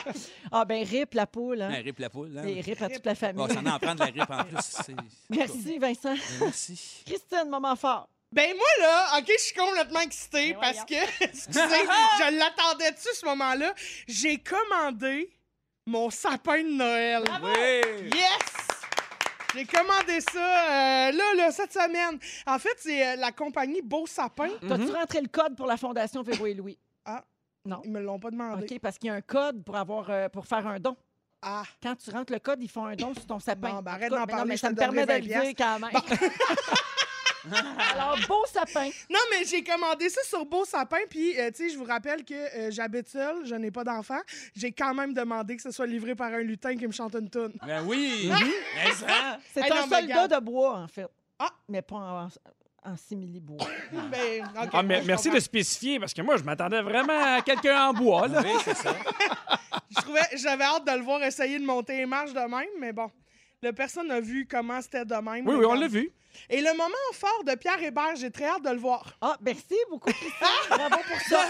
[0.50, 1.70] Ah, ben rip la poule, hein.
[1.70, 2.36] Un rip la poule.
[2.38, 2.44] hein.
[2.44, 3.36] Et rip à toute la famille.
[3.36, 4.94] Bon, ça en prend de la rip en plus.
[5.30, 6.14] Merci, Vincent.
[6.52, 7.02] Merci.
[7.06, 8.10] Christine, moment fort.
[8.30, 10.94] Ben moi, là, OK, je suis complètement excitée Ben parce que,
[11.24, 11.60] excusez,
[12.18, 13.72] je l'attendais dessus ce moment-là?
[14.06, 15.30] J'ai commandé
[15.86, 17.24] mon sapin de Noël.
[17.42, 18.10] Oui.
[18.14, 18.68] Yes!
[19.54, 22.18] J'ai commandé ça euh, là, là, cette semaine.
[22.46, 24.50] En fait, c'est euh, la compagnie Beau Sapin.
[24.66, 26.78] T'as-tu rentré le code pour la Fondation Véro et Louis?
[27.06, 27.24] Ah.
[27.64, 27.80] Non.
[27.84, 28.64] Ils me l'ont pas demandé.
[28.64, 30.96] OK, parce qu'il y a un code pour avoir euh, pour faire un don.
[31.42, 33.82] Ah, Quand tu rentres le code, ils font un don sur ton sapin.
[33.82, 35.34] Ben, En arrête d'en non, parler, mais je ça te me permet de donnerai le
[35.34, 35.90] 20 dire quand même.
[37.92, 38.88] Alors, beau sapin.
[39.10, 42.24] Non, mais j'ai commandé ça sur Beau Sapin, puis, euh, tu sais, je vous rappelle
[42.24, 44.20] que euh, j'habite seule, je n'ai pas d'enfant.
[44.54, 47.28] J'ai quand même demandé que ce soit livré par un lutin qui me chante une
[47.28, 47.52] toune.
[47.66, 48.30] Ben oui.
[48.76, 49.38] Mais ça.
[49.52, 50.34] C'est Hey, un non, mais soldat regarde.
[50.34, 51.08] de bois, en fait.
[51.40, 51.50] Ah.
[51.68, 52.28] Mais pas en,
[52.84, 53.66] en simili-bois.
[54.10, 55.36] Ben, Ah, mais je merci comprends.
[55.38, 58.40] de spécifier, parce que moi, je m'attendais vraiment à quelqu'un en bois, là.
[58.44, 58.94] Oui, c'est ça.
[59.94, 62.92] Je trouvais, j'avais hâte de le voir essayer de monter les marches de même, mais
[62.94, 63.10] bon.
[63.62, 65.46] La personne a vu comment c'était de même.
[65.46, 66.10] Oui, oui, on l'a vu.
[66.50, 69.16] Et le moment fort de Pierre Hébert, j'ai très hâte de le voir.
[69.20, 70.10] Ah, merci beaucoup.
[70.68, 71.44] Bravo pour ça.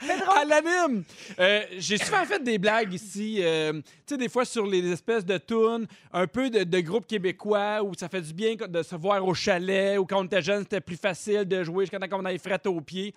[0.36, 1.04] À l'anime!
[1.38, 5.24] Euh, J'ai souvent fait des blagues ici, euh, tu sais, des fois sur les espèces
[5.24, 8.94] de tunes, un peu de, de groupes québécois où ça fait du bien de se
[8.94, 12.08] voir au chalet, ou quand on était jeune, c'était plus facile de jouer jusqu'à temps
[12.08, 13.14] qu'on avait fret aux pieds.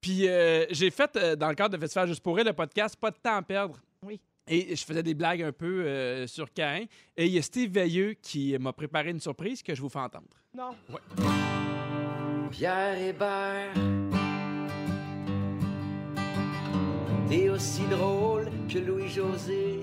[0.00, 3.10] Puis euh, j'ai fait, euh, dans le cadre de Festival Juste pour le podcast Pas
[3.10, 3.78] de temps à perdre.
[4.02, 4.18] Oui.
[4.48, 6.84] Et je faisais des blagues un peu euh, sur Cain.
[7.16, 9.98] Et il y a Steve Veilleux qui m'a préparé une surprise que je vous fais
[9.98, 10.28] entendre.
[10.54, 10.70] Non.
[12.50, 13.74] Pierre Hébert.
[17.28, 19.80] T'es aussi drôle que Louis-José.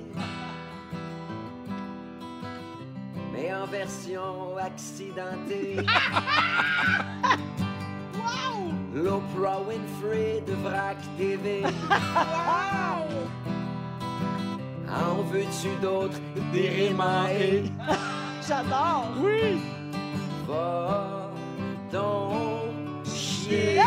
[3.33, 5.75] Mais en version accidentée.
[8.95, 11.63] L'Oprah Winfrey de Vrac TV.
[14.95, 16.19] En veux-tu d'autres?
[16.51, 16.91] Des?
[18.47, 19.07] J'adore.
[19.21, 19.59] Oui!
[20.47, 21.29] Va
[21.91, 23.79] donc chier.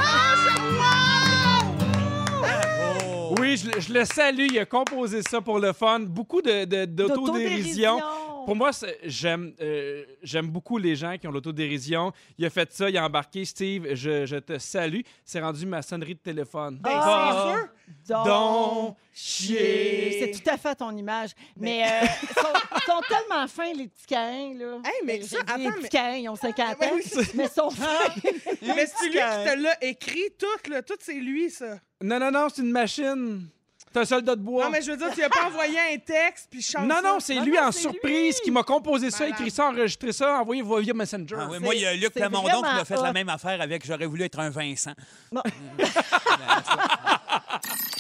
[3.38, 4.46] Oui, je, le- je le salue.
[4.50, 6.00] Il a composé ça pour le fun.
[6.00, 7.98] Beaucoup de- de- d'autodérision.
[8.46, 8.70] Pour moi,
[9.02, 12.12] j'aime euh, j'aime beaucoup les gens qui ont l'autodérision.
[12.38, 13.44] Il a fait ça, il a embarqué.
[13.44, 15.00] Steve, je, je te salue.
[15.24, 16.78] C'est rendu ma sonnerie de téléphone.
[16.80, 17.54] Ben, Ah.
[18.06, 18.24] c'est sûr.
[18.24, 20.16] Donc, chier.
[20.32, 21.30] C'est tout à fait ton image.
[21.56, 24.76] Mais euh, ils sont, tellement fins, les petits caïns, là.
[24.84, 27.02] Hey, mais ça, attends, les mais- petits caïns, ils ont 50 Ouais, ans, oui,
[27.34, 28.14] mais ils sont fins.
[28.62, 30.82] Mais c'est lui qui te l'a écrit tout, là.
[30.82, 31.78] Tout, c'est lui, ça.
[32.02, 33.48] Non, non, non, c'est une machine.
[33.96, 34.66] C'est un soldat de bois.
[34.66, 36.96] Non, mais je veux dire, tu lui as pas envoyé un texte, puis chante non,
[37.02, 38.40] non, c'est Non, lui non, en surprise lui.
[38.44, 41.36] qui m'a composé ça, écrit ça, enregistré ça, envoyé via Messenger.
[41.38, 43.02] Ah oui, moi, il y a Luc Plamondon qui m'a fait hot.
[43.02, 44.92] la même affaire avec J'aurais voulu être un Vincent.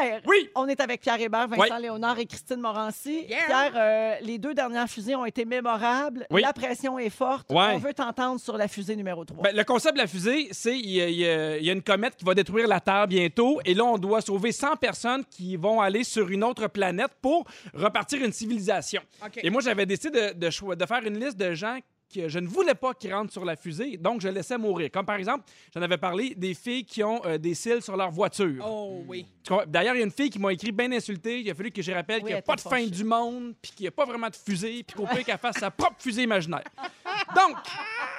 [0.00, 0.20] Pierre!
[0.26, 0.48] Oui.
[0.54, 1.82] On est avec Pierre Hébert, Vincent Oui.
[1.82, 3.24] Léonard et Christine Morancy.
[3.28, 3.38] Yeah.
[3.46, 6.26] Pierre, euh, les deux dernières fusées ont été mémorables.
[6.30, 6.42] Oui.
[6.42, 7.46] La pression est forte.
[7.50, 9.42] On veut t'entendre sur la fusée numéro 3.
[9.42, 11.70] Ben, le concept de la fusée, c'est qu'il y, a- il y a- il y
[11.70, 13.60] a une comète qui va détruire la Terre bientôt.
[13.64, 17.44] Et là, on doit sauver 100 personnes qui vont aller sur une autre planète pour
[17.74, 19.02] repartir une civilisation.
[19.42, 21.78] Et moi, j'avais décidé de, de faire une liste de gens
[22.12, 24.90] que je ne voulais pas qu'ils rentrent sur la fusée, donc je laissais mourir.
[24.92, 25.44] Comme par exemple,
[25.74, 28.64] j'en avais parlé des filles qui ont euh, des cils sur leur voiture.
[28.66, 29.26] Oh, oui.
[29.66, 31.40] D'ailleurs, il y a une fille qui m'a écrit bien insultée.
[31.40, 33.54] Il a fallu que je rappelle Oui, qu'il n'y a pas de fin du monde,
[33.60, 35.96] puis qu'il n'y a pas vraiment de fusée, puis qu'au pire qu'elle fasse sa propre
[35.98, 36.64] fusée imaginaire.
[37.34, 37.56] Donc,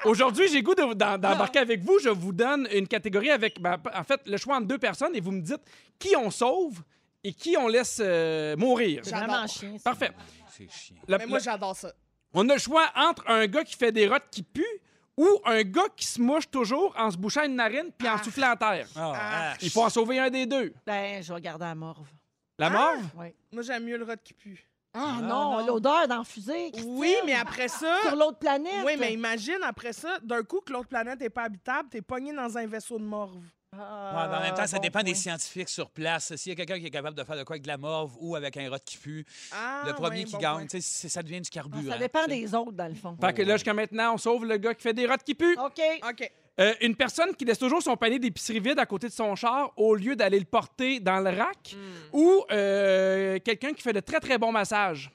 [0.06, 2.00] aujourd'hui, j'ai goût de- d'en- d'embarquer avec vous.
[2.00, 5.20] Je vous donne une catégorie avec, ben, en fait, le choix entre deux personnes et
[5.20, 5.62] vous me dites
[5.98, 6.82] qui on sauve
[7.24, 9.02] et qui on laisse euh, mourir.
[9.04, 9.76] C'est vraiment chien.
[9.84, 10.12] Parfait.
[10.52, 10.96] C'est chiant.
[11.08, 11.92] Le- Mais moi, le- j'adore ça.
[12.34, 14.82] On a le choix entre un gars qui fait des rottes qui puent
[15.18, 18.52] ou un gars qui se mouche toujours en se bouchant une narine puis en soufflant
[18.52, 18.88] en terre.
[18.96, 20.74] Ah, ah, Il faut en sauver un des deux.
[20.86, 22.08] Ben, je vais garder la morve.
[22.58, 22.98] La mort?
[23.18, 23.28] Oui.
[23.52, 24.70] Moi, j'aime mieux le rot qui pue.
[24.94, 26.72] Ah, non, l'odeur dans fusée.
[26.86, 28.02] Oui, mais après ça.
[28.02, 28.84] Sur l'autre planète.
[28.86, 32.34] Oui, mais imagine après ça, d'un coup que l'autre planète n'est pas habitable, t'es pogné
[32.34, 33.44] dans un vaisseau de morve.
[33.78, 35.20] Ah, Ouais, mais en même temps, ça bon dépend des point.
[35.22, 36.36] scientifiques sur place.
[36.36, 38.14] S'il y a quelqu'un qui est capable de faire de quoi avec de la morve
[38.20, 41.22] ou avec un rot qui pue, Ah, le premier qui bon gagne, tu sais, ça
[41.22, 41.92] devient du carburant.
[41.92, 43.16] Ça dépend des autres, dans le fond.
[43.22, 45.56] Fait que là, jusqu'à maintenant, on sauve le gars qui fait des rottes qui puent.
[45.64, 45.82] OK.
[46.10, 46.32] OK.
[46.60, 49.72] Euh, une personne qui laisse toujours son panier d'épicerie vide à côté de son char
[49.78, 51.76] au lieu d'aller le porter dans le rack.
[52.12, 55.10] Ou euh, quelqu'un qui fait de très, très bons massages.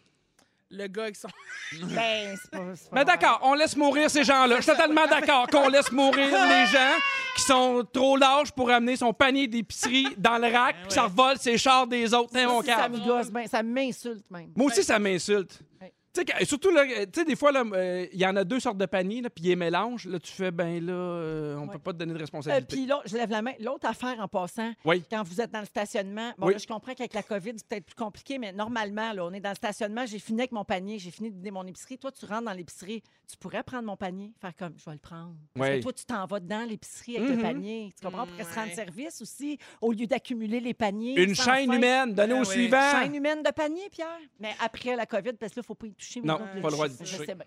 [0.77, 1.29] Le gars avec son.
[1.95, 2.59] Ben, c'est pas.
[2.75, 4.57] c'est pas Mais d'accord, on laisse mourir ces gens-là.
[4.57, 6.93] Je suis totalement d'accord qu'on laisse mourir les gens
[7.37, 11.39] qui sont trop lâches pour amener son panier d'épicerie dans le rack puis ça revole
[11.39, 12.31] ses chars des autres.
[12.37, 12.93] Hein, mon Ça cave.
[12.93, 14.51] me gosse, ben, ça m'insulte même.
[14.57, 15.61] Moi aussi, ça m'insulte.
[15.81, 15.93] Ouais.
[16.15, 18.61] Tu sais, surtout, là, euh, tu sais, des fois, euh, il y en a deux
[18.61, 20.07] sortes de paniers, là, puis ils les mélangent.
[20.07, 21.73] Là, tu fais, ben là, euh, on Ouais.
[21.73, 22.77] peut pas te donner de Euh, responsabilité.
[22.77, 23.53] Puis là, je lève la main.
[23.59, 25.03] L'autre affaire en passant, Oui.
[25.11, 26.53] quand vous êtes dans le stationnement, bon, Oui.
[26.53, 29.41] là, je comprends qu'avec la COVID, c'est peut-être plus compliqué, mais normalement, là, on est
[29.41, 31.99] dans le stationnement, j'ai fini avec mon panier, j'ai fini de vider mon épicerie.
[31.99, 34.99] Toi, tu rentres dans l'épicerie, tu pourrais prendre mon panier, faire comme, je vais le
[34.99, 35.35] prendre.
[35.55, 35.79] Parce Oui.
[35.79, 37.93] que toi, tu t'en vas dans l'épicerie avec le panier.
[37.99, 38.25] Tu comprends?
[38.27, 38.75] Pour qu'elle se rende Ouais.
[38.75, 41.21] service aussi, au lieu d'accumuler les paniers.
[41.21, 41.73] Une chaîne fin.
[41.77, 42.47] humaine, donnée Ah au oui.
[42.47, 42.93] suivant.
[43.03, 44.21] Chaîne humaine de panier, Pierre.
[44.39, 46.21] Mais après la COVID, parce que là, il ne faut pas y toucher.
[46.23, 47.27] Non, pas le droit d'y Je toucher.
[47.27, 47.45] sais bien.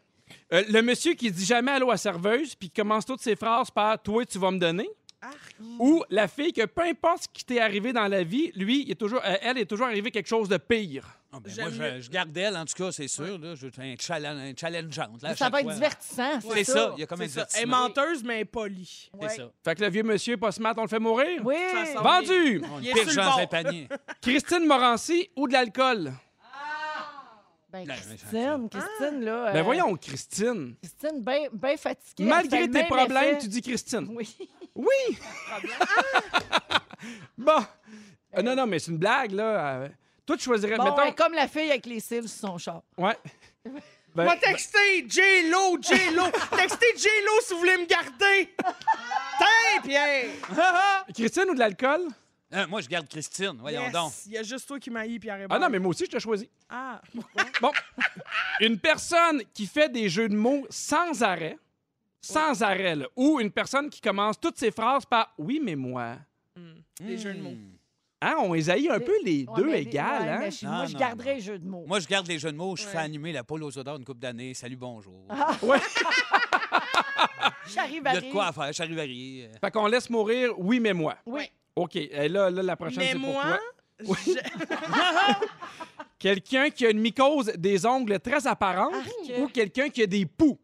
[0.53, 3.71] Euh, le monsieur qui dit jamais allô à serveuse puis qui commence toutes ses phrases
[3.71, 4.89] par Toi, tu vas me donner.
[5.79, 8.91] Ou la fille que peu importe ce qui t'est arrivé dans la vie, lui, il
[8.91, 11.07] est toujours, euh, elle est toujours arrivé quelque chose de pire.
[11.33, 13.37] Ah, ben, moi, je, je garde elle, en tout cas, c'est sûr.
[13.39, 15.21] Là, je fais un, challenge, un challengeante.
[15.23, 15.73] Là, à Ça chaque va être fois.
[15.73, 16.39] divertissant.
[16.53, 17.47] C'est ça, il y a comme un C'est ça.
[17.55, 17.81] Elle est divertissement.
[18.03, 19.09] menteuse, mais elle est polie.
[19.21, 19.51] C'est ça.
[19.63, 21.41] Fait que le vieux monsieur pas smart, on le fait mourir?
[21.43, 21.55] Oui.
[21.73, 22.61] Ça sent- Vendu!
[22.71, 23.49] On Il est pire sur le bord.
[23.49, 23.89] panier.
[24.21, 26.13] Christine Morancy ou de l'alcool?
[27.69, 29.51] Ben, Ben, Christine, Christine, là.
[29.51, 30.75] Ben euh, voyons, Christine.
[30.81, 32.23] Christine, bien ben fatiguée.
[32.23, 33.39] Malgré tes problèmes, effet.
[33.39, 34.07] tu dis Christine.
[34.09, 34.37] Oui.
[34.73, 35.17] Oui!
[37.37, 37.65] bon.
[38.37, 39.81] Euh, non, non, mais c'est une blague, là.
[39.81, 39.89] Euh,
[40.25, 41.03] toi, tu choisirais, Bon, mettons...
[41.03, 42.83] est comme la fille avec les cils sur son char.
[42.97, 43.17] Ouais.
[44.15, 46.23] Ben, M'a texté J-Lo, J-Lo.
[46.57, 48.51] Textez J-Lo si vous voulez me garder.
[49.37, 50.25] Tiens, Pierre.
[51.13, 52.07] Christine ou de l'alcool?
[52.53, 53.57] Euh, moi, je garde Christine.
[53.59, 53.91] Voyons Yes.
[53.91, 54.13] donc.
[54.25, 56.19] Il y a juste toi qui m'haïs, Pierre Ah non, mais moi aussi, je t'ai
[56.19, 56.49] choisi.
[56.69, 57.01] Ah,
[57.61, 57.71] Bon.
[58.61, 61.57] une personne qui fait des jeux de mots sans arrêt,
[62.21, 66.17] sans arrêt, là, ou une personne qui commence toutes ses phrases par «oui, mais moi
[67.01, 67.51] les jeux de mots.
[67.51, 67.73] Hmm.».
[68.21, 70.37] Hein, on les haït un peu les Ouais, deux mais- égales, ouais, hein?
[70.39, 71.39] mais je- Non, moi, je non, garderais non.
[71.39, 71.83] jeux de mots.
[71.85, 72.75] Moi, je garde les jeux de mots.
[72.75, 73.03] Je fais Ouais.
[73.03, 74.53] animer la poule aux odeurs une couple d'années.
[74.55, 75.27] Salut, bonjour.
[77.73, 78.71] J'arrive Il y a de quoi à faire.
[78.73, 79.49] J'arrive à rire.
[79.61, 81.43] Fait qu'on laisse mourir «oui, mais moi Oui.».
[81.75, 83.59] OK, et là, là, la prochaine, Mais c'est pour moi,
[84.05, 84.15] toi.
[84.25, 84.31] je-
[86.19, 88.93] Quelqu'un qui a une mycose des ongles très apparente
[89.39, 90.57] ou quelqu'un qui a des poux?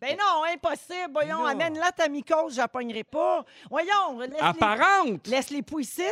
[0.00, 1.10] Ben non, impossible.
[1.12, 1.46] Voyons, Non.
[1.46, 3.44] amène-la ta mycose, je la pognerai pas.
[3.70, 5.26] Voyons, laisse les, Apparente!
[5.26, 6.02] laisse les poux ici.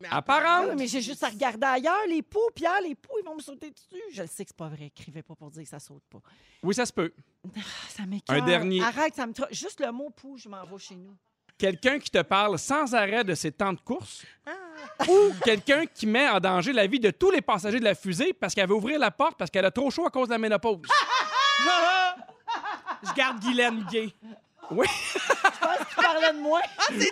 [0.00, 0.66] Mais Ah Apparente!
[0.70, 2.50] oui, mais j'ai juste à regarder ailleurs, les poux.
[2.54, 4.02] Pierre, les poux, ils vont me sauter dessus.
[4.12, 4.86] Je le sais que c'est pas vrai.
[4.86, 6.18] Écrivez pas pour dire que ça saute pas.
[6.62, 7.12] Oui, ça se peut.
[7.56, 8.36] Ah, ça m'écoeure.
[8.42, 8.82] Un dernier.
[8.82, 9.32] Arrête, ça me...
[9.32, 11.14] tra- Juste le mot poux, je m'en vais chez nous.
[11.56, 14.24] Quelqu'un qui te parle sans arrêt de ses temps de course?
[15.08, 18.32] Ou quelqu'un qui met en danger la vie de tous les passagers de la fusée
[18.32, 20.38] parce qu'elle veut ouvrir la porte parce qu'elle a trop chaud à cause de la
[20.38, 20.82] ménopause?
[23.02, 24.12] je garde Guylaine gay.
[24.70, 24.86] Oui.
[25.14, 25.18] Je
[25.60, 26.60] pense que tu parlais de moi.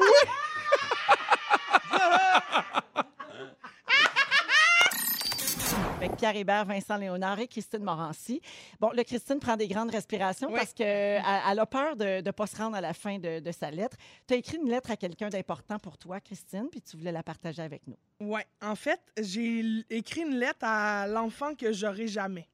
[5.96, 8.40] Avec Pierre Hébert, Vincent Léonard et Christine Morancy.
[8.80, 10.54] Bon, là, Christine prend des grandes respirations Oui.
[10.58, 13.52] parce qu'elle elle a peur de ne pas se rendre à la fin de, de
[13.52, 13.96] sa lettre.
[14.26, 17.22] Tu as écrit une lettre à quelqu'un d'important pour toi, Christine, puis tu voulais la
[17.22, 17.96] partager avec nous.
[18.20, 22.46] Ouais, en fait, j'ai écrit une lettre à l'enfant que j'aurai jamais.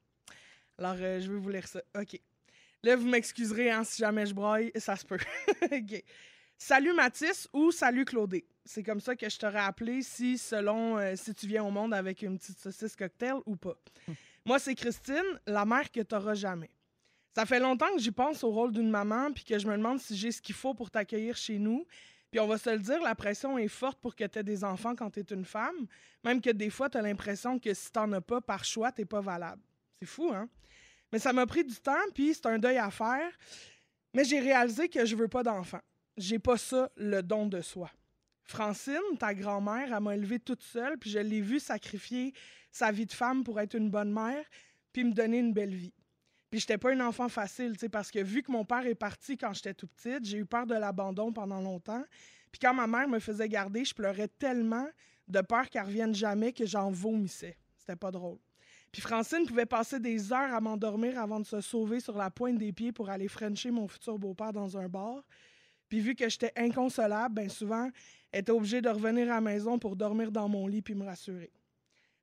[0.79, 1.81] Alors, euh, je vais vous lire ça.
[1.99, 2.19] OK.
[2.83, 5.17] Là, vous m'excuserez hein, si jamais je broille, ça se peut.
[6.57, 8.45] Salut Mathis ou salut Claudé.
[8.63, 11.93] C'est comme ça que je t'aurais appelé si, selon euh, si tu viens au monde
[11.93, 13.75] avec une petite saucisse cocktail ou pas.
[14.45, 16.69] Moi, c'est Christine, la mère que t'auras jamais.
[17.35, 19.99] Ça fait longtemps que j'y pense au rôle d'une maman, puis que je me demande
[19.99, 21.85] si j'ai ce qu'il faut pour t'accueillir chez nous.
[22.31, 24.63] Puis on va se le dire, la pression est forte pour que tu aies des
[24.63, 25.87] enfants quand tu es une femme.
[26.23, 29.05] Même que des fois, tu as l'impression que si t'en as pas par choix, t'es
[29.05, 29.61] pas valable.
[29.99, 30.49] C'est fou, hein?
[31.13, 33.29] Mais ça m'a pris du temps, puis c'est un deuil à faire.
[34.15, 35.83] Mais j'ai réalisé que je veux pas d'enfants.
[36.17, 37.91] J'ai pas ça, le don de soi.
[38.41, 42.33] Francine, ta grand-mère, elle m'a élevée toute seule, puis je l'ai vue sacrifier
[42.71, 44.43] sa vie de femme pour être une bonne mère,
[44.91, 45.93] puis me donner une belle vie.
[46.49, 49.53] Puis j'étais pas une enfant facile, parce que vu que mon père est parti quand
[49.53, 52.03] j'étais tout petite, j'ai eu peur de l'abandon pendant longtemps.
[52.51, 54.87] Puis quand ma mère me faisait garder, je pleurais tellement
[55.27, 57.55] de peur qu'elle revienne jamais que j'en vomissais.
[57.77, 58.39] C'était pas drôle.
[58.93, 62.59] Puis Francine pouvait passer des heures à m'endormir avant de se sauver sur la pointe
[62.59, 65.23] des pieds pour aller frencher mon futur beau-père dans un bar.
[65.89, 67.89] Puis vu que j'étais inconsolable, ben souvent,
[68.31, 71.05] elle était obligée de revenir à la maison pour dormir dans mon lit puis me
[71.05, 71.51] rassurer.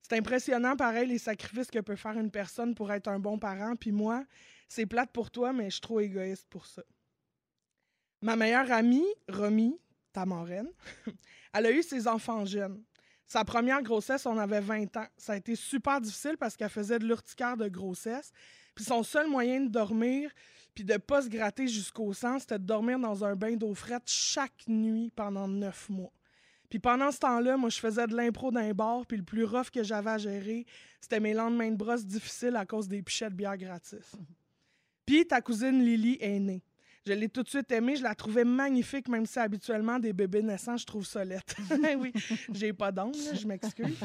[0.00, 3.74] C'est impressionnant, pareil, les sacrifices que peut faire une personne pour être un bon parent.
[3.74, 4.24] Puis moi,
[4.68, 6.82] c'est plate pour toi, mais je suis trop égoïste pour ça.
[8.22, 9.76] Ma meilleure amie, Romy,
[10.12, 10.70] ta marraine,
[11.52, 12.80] elle a eu ses enfants jeunes.
[13.30, 15.06] Sa première grossesse, on avait 20 ans.
[15.16, 18.32] Ça a été super difficile parce qu'elle faisait de l'urticaire de grossesse.
[18.74, 20.32] Puis son seul moyen de dormir,
[20.74, 24.02] puis de pas se gratter jusqu'au sang, c'était de dormir dans un bain d'eau frette
[24.06, 26.10] chaque nuit pendant neuf mois.
[26.70, 29.70] Puis pendant ce temps-là, moi, je faisais de l'impro d'un bar, puis le plus rough
[29.72, 30.66] que j'avais à gérer,
[31.00, 34.16] c'était mes lendemains de brosse difficiles à cause des pichettes de bière gratis.
[35.06, 36.64] Puis ta cousine Lily est née.
[37.06, 40.42] Je l'ai tout de suite aimée, je la trouvais magnifique, même si habituellement, des bébés
[40.42, 41.40] naissants, je trouve ça laid.
[41.98, 42.12] oui,
[42.52, 43.98] j'ai pas là, je m'excuse.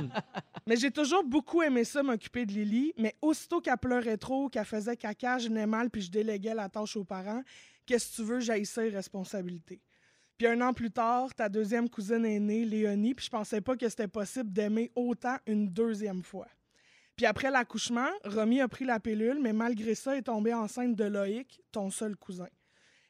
[0.66, 4.64] mais j'ai toujours beaucoup aimé ça, m'occuper de Lily, mais aussitôt qu'elle pleurait trop, qu'elle
[4.64, 7.42] faisait caca, je venais mal, puis je déléguais la tâche aux parents.
[7.86, 9.80] Qu'est-ce que tu veux, j'haïssais les responsabilités.
[10.36, 13.76] Puis un an plus tard, ta deuxième cousine est née, Léonie, puis je pensais pas
[13.76, 16.48] que c'était possible d'aimer autant une deuxième fois.
[17.16, 21.04] Puis après l'accouchement, Romy a pris la pilule, mais malgré ça, est tombée enceinte de
[21.04, 22.48] Loïc, ton seul cousin.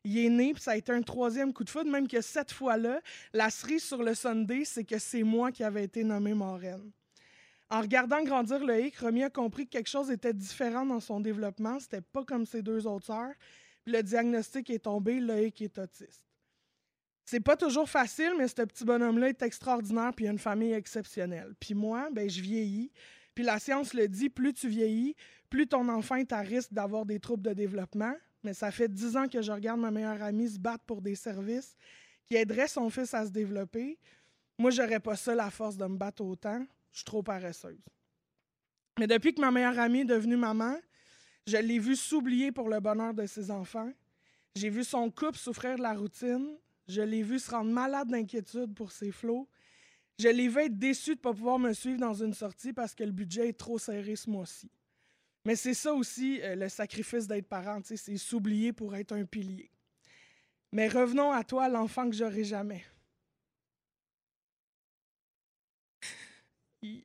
[0.04, 2.50] Il est né, puis ça a été un troisième coup de foudre, même que cette
[2.50, 3.00] fois-là,
[3.32, 6.90] la cerise sur le Sunday, c'est que c'est moi qui avais été nommée marraine.
[7.70, 11.80] En regardant grandir Loïc, Romy a compris que quelque chose était différent dans son développement.
[11.80, 13.32] C'était pas comme ses deux autres sœurs.
[13.86, 16.26] Le diagnostic est tombé, Loïc est autiste.
[17.24, 20.72] C'est pas toujours facile, mais ce petit bonhomme-là est extraordinaire, puis il a une famille
[20.72, 21.54] exceptionnelle.
[21.58, 22.90] Puis moi, ben, je vieillis.
[23.34, 25.14] Puis la science le dit, plus tu vieillis,
[25.48, 28.14] plus ton enfant est à risque d'avoir des troubles de développement.
[28.42, 31.14] Mais ça fait dix ans que je regarde ma meilleure amie se battre pour des
[31.14, 31.76] services
[32.26, 33.98] qui aideraient son fils à se développer.
[34.58, 36.64] Moi, j'aurais pas ça la force de me battre autant.
[36.92, 37.80] Je suis trop paresseuse.
[38.98, 40.76] Mais depuis que ma meilleure amie est devenue maman,
[41.46, 43.90] je l'ai vue s'oublier pour le bonheur de ses enfants.
[44.54, 46.56] J'ai vu son couple souffrir de la routine.
[46.86, 49.48] Je l'ai vu se rendre malade d'inquiétude pour ses flots.
[50.22, 52.94] Je l'ai vu être déçu de ne pas pouvoir me suivre dans une sortie parce
[52.94, 54.70] que le budget est trop serré ce mois-ci.
[55.44, 59.68] Mais c'est ça aussi euh, le sacrifice d'être parent, c'est s'oublier pour être un pilier.
[60.70, 62.84] Mais revenons à toi, l'enfant que j'aurai jamais.
[66.82, 67.02] Il...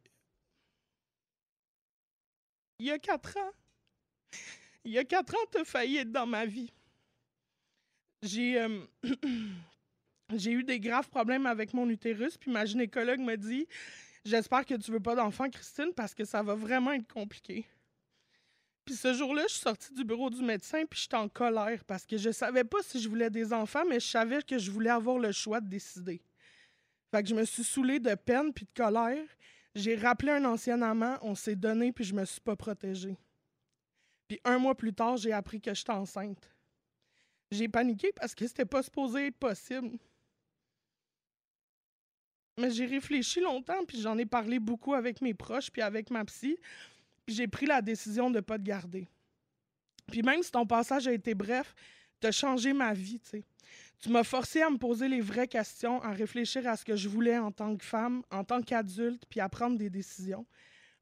[2.77, 3.51] Il y a quatre ans,
[4.85, 6.71] il y a quatre ans, tu as failli être dans ma vie.
[8.21, 8.85] J'ai euh,
[10.35, 13.67] j'ai eu des graves problèmes avec mon utérus, puis ma gynécologue m'a dit
[14.25, 17.65] J'espère que tu veux pas d'enfant, Christine, parce que ça va vraiment être compliqué.
[18.83, 22.05] Puis ce jour-là, je suis sortie du bureau du médecin, puis j'étais en colère parce
[22.05, 24.89] que je savais pas si je voulais des enfants, mais je savais que je voulais
[24.89, 26.21] avoir le choix de décider.
[27.11, 29.25] Fait que je me suis saoulée de peine puis de colère.
[29.75, 33.17] J'ai rappelé un ancien amant, on s'est donné, puis je me suis pas protégée.
[34.27, 36.49] Puis un mois plus tard, j'ai appris que j'étais enceinte.
[37.51, 39.97] J'ai paniqué parce que c'était pas supposé être possible.
[42.57, 46.25] Mais j'ai réfléchi longtemps, puis j'en ai parlé beaucoup avec mes proches, puis avec ma
[46.25, 46.57] psy.
[47.25, 49.07] Puis j'ai pris la décision de ne pas te garder.
[50.07, 51.75] Puis même si ton passage a été bref,
[52.19, 53.43] tu as changé ma vie, tu sais.
[53.99, 57.09] Tu m'as forcé à me poser les vraies questions, à réfléchir à ce que je
[57.09, 60.45] voulais en tant que femme, en tant qu'adulte, puis à prendre des décisions.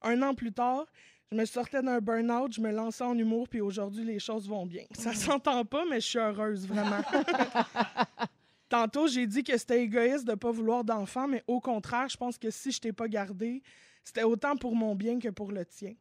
[0.02, 0.86] Un an plus tard,
[1.32, 4.66] je me sortais d'un burn-out, je me lançais en humour, puis aujourd'hui, les choses vont
[4.66, 4.86] bien.
[4.92, 7.02] Ça s'entend pas, mais je suis heureuse, vraiment.
[8.76, 12.18] Tantôt, j'ai dit que c'était égoïste de ne pas vouloir d'enfant, mais au contraire, je
[12.18, 13.64] pense que si je t'ai pas gardé,
[14.04, 15.94] c'était autant pour mon bien que pour le tien.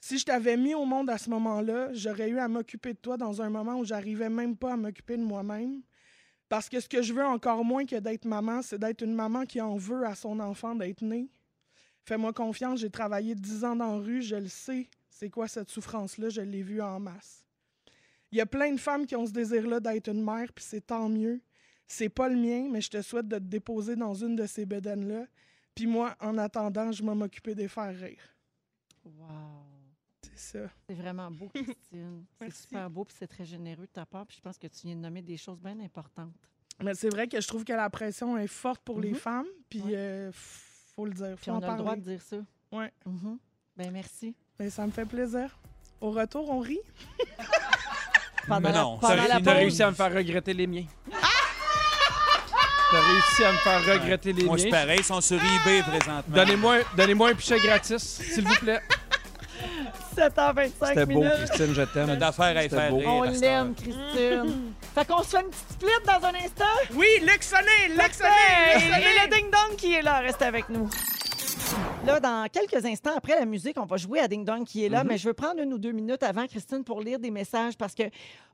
[0.00, 3.18] Si je t'avais mis au monde à ce moment-là, j'aurais eu à m'occuper de toi
[3.18, 5.82] dans un moment où j'arrivais même pas à m'occuper de moi-même.
[6.48, 9.44] Parce que ce que je veux encore moins que d'être maman, c'est d'être une maman
[9.44, 11.28] qui en veut à son enfant d'être né.
[12.06, 14.88] Fais-moi confiance, j'ai travaillé dix ans dans la rue, je le sais.
[15.10, 16.30] C'est quoi cette souffrance-là?
[16.30, 17.44] Je l'ai vue en masse.
[18.32, 20.86] Il y a plein de femmes qui ont ce désir-là d'être une mère, puis c'est
[20.86, 21.42] tant mieux.
[21.90, 24.66] C'est pas le mien, mais je te souhaite de te déposer dans une de ces
[24.66, 25.24] bedaines-là.
[25.74, 28.22] Puis moi, en attendant, je vais m'occuper des faire rire.
[29.04, 29.64] Wow.
[30.22, 30.70] C'est ça.
[30.88, 32.24] C'est vraiment beau, Christine.
[32.38, 34.26] c'est super beau, puis c'est très généreux de ta part.
[34.26, 36.34] Puis je pense que tu viens de nommer des choses bien importantes.
[36.82, 39.16] Mais c'est vrai que je trouve que la pression est forte pour les Mhm.
[39.16, 39.92] femmes, puis Ouais.
[39.96, 42.36] euh, faut le dire, Puis faut on en a le droit de dire ça.
[42.70, 42.92] Ouais.
[43.06, 43.38] Mhm.
[43.76, 44.34] Ben merci.
[44.58, 45.58] Ben, ça me fait plaisir.
[46.00, 46.78] Au retour, on rit?
[48.46, 50.66] Pendant Mais la, non, pendant ça- la T'as pause, réussi à me faire regretter les
[50.66, 50.86] miens.
[52.90, 54.70] T'as réussi à me faire regretter les Moi, c'est miens.
[54.80, 56.22] pareil, ils sont sur eBay présentement.
[56.28, 58.80] Donnez-moi donnez un pichet gratis, s'il vous plaît.
[60.16, 61.32] 17h25 C'était beau, minutes.
[61.46, 62.16] Christine, je T'as t'aime.
[62.16, 62.96] d'affaires à y C'était faire beau.
[62.98, 63.08] rire.
[63.08, 63.74] On à cette l'aime, heure.
[63.76, 64.72] Christine.
[64.94, 66.64] Fait qu'on se fait une petite split dans un instant?
[66.94, 67.42] Oui, Luc.
[67.44, 67.94] Sonné,
[68.74, 68.78] Et,
[69.28, 70.88] le ding-dong qui est là, reste avec nous.
[72.08, 74.88] Là, dans quelques instants après la musique, on va jouer à Ding Dong qui est
[74.88, 77.76] là, mais je veux prendre une ou deux minutes avant, Christine, pour lire des messages
[77.76, 78.04] parce que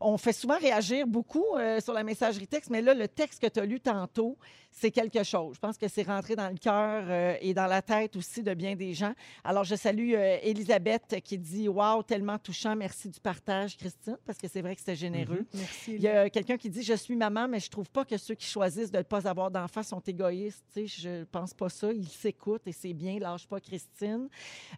[0.01, 3.47] on fait souvent réagir beaucoup euh, sur la messagerie texte, mais là, le texte que
[3.47, 4.37] tu as lu tantôt,
[4.73, 5.55] c'est quelque chose.
[5.55, 8.53] Je pense que c'est rentré dans le cœur euh, et dans la tête aussi de
[8.55, 9.15] bien des gens.
[9.45, 14.39] Alors, je salue euh, Elisabeth qui dit Waouh, tellement touchant, merci du partage, Christine, parce
[14.39, 15.47] que c'est vrai que c'était généreux.
[15.55, 15.95] Merci.
[15.95, 18.35] Il y a quelqu'un qui dit Je suis maman, mais je trouve pas que ceux
[18.35, 20.65] qui choisissent de ne pas avoir d'enfants sont égoïstes.
[20.75, 21.93] Sais, je pense pas ça.
[21.93, 23.21] Ils s'écoutent et c'est bien.
[23.21, 24.29] Lâche pas, Christine.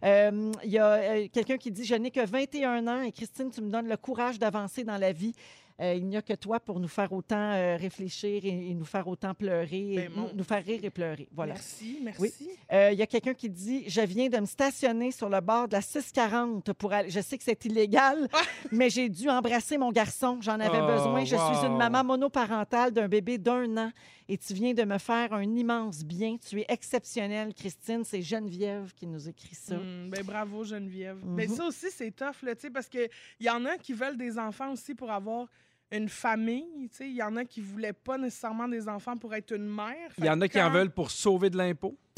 [0.03, 3.49] Euh, il y a euh, quelqu'un qui dit Je n'ai que 21 ans et Christine,
[3.49, 5.33] tu me donnes le courage d'avancer dans la vie.
[5.79, 8.83] Euh, il n'y a que toi pour nous faire autant euh, réfléchir et, et nous
[8.83, 11.29] faire autant pleurer, et Ben, nous, nous faire rire et pleurer.
[11.35, 11.53] Voilà.
[11.53, 12.19] Merci, merci.
[12.19, 12.33] Oui.
[12.73, 15.67] Euh, Il y a quelqu'un qui dit Je viens de me stationner sur le bord
[15.67, 17.11] de la 640 pour aller.
[17.11, 18.27] Je sais que c'est illégal,
[18.71, 20.39] mais j'ai dû embrasser mon garçon.
[20.41, 21.19] J'en avais Oh, besoin.
[21.25, 23.91] Je suis une maman monoparentale d'un bébé d'un an
[24.29, 26.37] et tu viens de me faire un immense bien.
[26.37, 28.03] Tu es exceptionnelle, Christine.
[28.03, 29.75] C'est Geneviève qui nous écrit ça.
[29.75, 31.23] Hmm, ben, bravo, Geneviève.
[31.23, 31.35] Mhm.
[31.35, 33.09] Ben, ça aussi, c'est tough, là, tu sais, parce qu'il
[33.39, 35.47] y en a qui veulent des enfants aussi pour avoir
[35.91, 36.89] une famille.
[36.89, 37.09] tu sais.
[37.09, 40.11] Il y en a qui voulaient pas nécessairement des enfants pour être une mère.
[40.17, 41.97] Il y en a qui en veulent pour sauver de l'impôt.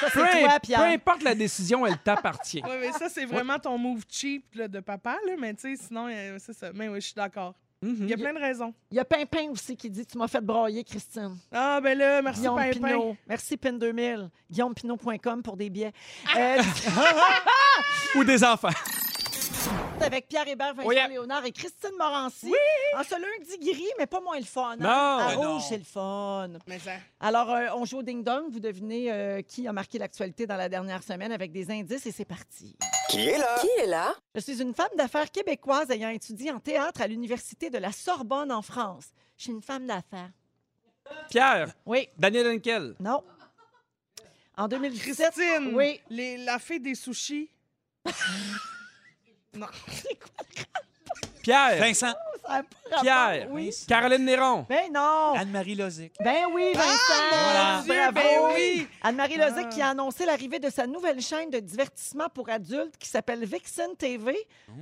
[0.00, 0.26] Ça, Peu,
[0.74, 2.62] toi, importe la décision, elle t'appartient.
[2.62, 5.82] Ouais, mais ça, c'est vraiment ton move cheap là, de papa, là, mais tu sais,
[5.86, 6.70] sinon, euh, c'est ça.
[6.74, 7.54] Mais oui, je suis d'accord.
[7.82, 7.96] Mhm.
[8.00, 8.72] Il y a plein de raisons.
[8.90, 11.36] Il y a Pimpin aussi qui dit Tu m'as fait broyer, Christine.
[11.52, 12.88] Ah, ben là, merci, Guillaume Pimpin.
[12.88, 13.16] Pinot.
[13.28, 14.28] Merci, PIN2000.
[14.50, 15.92] GuillaumePinot.com pour des billets.
[16.36, 16.62] Euh,
[18.18, 18.68] Ou des enfants.
[20.02, 20.96] Avec Pierre Hébert, Vincent Oui.
[21.08, 22.52] Léonard et Christine Morancy.
[22.96, 24.72] En ce lundi gris, mais pas moins le fun.
[24.72, 24.76] hein?
[24.78, 24.88] Non.
[24.88, 25.60] À Ben rouge, non.
[25.60, 26.48] c'est le fun.
[26.66, 26.92] Mais ça.
[27.20, 28.44] Alors, euh, on joue au ding-dong.
[28.50, 32.12] Vous devinez euh, qui a marqué l'actualité dans la dernière semaine avec des indices et
[32.12, 32.76] c'est parti.
[33.08, 33.58] Qui est là?
[33.60, 34.14] Qui est là?
[34.34, 38.52] Je suis une femme d'affaires québécoise ayant étudié en théâtre à l'Université de la Sorbonne
[38.52, 39.06] en France.
[39.36, 40.30] Je suis une femme d'affaires.
[41.30, 42.94] Pierre, Oui, Daniel Henkel?
[43.00, 43.22] non.
[44.58, 45.32] En 2017.
[45.34, 46.00] Christine, Oui.
[46.08, 47.50] les, la fille des sushis?
[49.56, 49.66] non.
[51.42, 52.16] Pierre, Vincent, Ça
[52.48, 53.02] a pas rapport.
[53.02, 53.70] Pierre, Oui.
[53.86, 54.66] Caroline Néron.
[54.68, 55.32] Ben non.
[55.36, 56.12] Anne-Marie Lozic.
[56.18, 56.88] Ben oui, Vincent!
[57.30, 57.82] Voilà.
[57.84, 58.12] Dieu, Bravo!
[58.48, 58.88] ben oui!
[59.00, 59.68] Anne-Marie Lozic Ah.
[59.72, 63.94] qui a annoncé l'arrivée de sa nouvelle chaîne de divertissement pour adultes qui s'appelle Vixen
[63.96, 64.36] TV.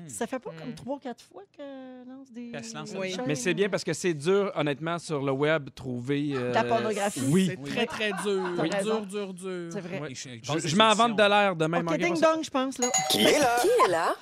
[0.08, 0.74] Ça fait pas comme Mm.
[0.74, 2.50] trois, quatre fois qu'elle lance des.
[2.62, 3.14] Se lance Oui.
[3.26, 6.30] Mais c'est bien parce que c'est dur, honnêtement, sur le web, trouver.
[6.34, 7.20] euh, La pornographie.
[7.28, 7.50] Oui.
[7.50, 8.42] C'est très, très dur.
[8.56, 9.00] T'as raison.
[9.00, 9.68] Dur, dur, dur.
[9.70, 10.00] C'est vrai.
[10.02, 10.14] Oui.
[10.14, 11.86] Je, Je, je m'en vante de l'air de même.
[11.86, 12.88] OK, en dong, je pense, là.
[13.10, 13.56] Qui est là?
[13.60, 14.14] Qui est là?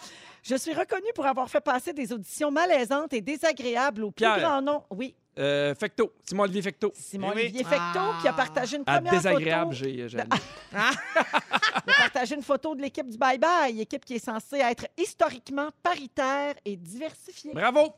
[0.43, 4.38] Je suis reconnue pour avoir fait passer des auditions malaisantes et désagréables au plus Pierre.
[4.40, 4.82] grand nom.
[4.90, 6.93] Oui, Euh, Fecto, Simon-Olivier Fecto.
[6.95, 8.18] Simon-Olivier Ah.
[8.20, 9.84] qui a partagé une À première désagréable, photo.
[9.88, 10.07] j'ai.
[10.09, 10.18] j'ai-
[10.72, 10.76] Il
[11.90, 15.68] a partagé une photo de l'équipe du Bye Bye, équipe qui est censée être historiquement
[15.82, 17.53] paritaire et diversifiée.
[17.55, 17.95] Bravo!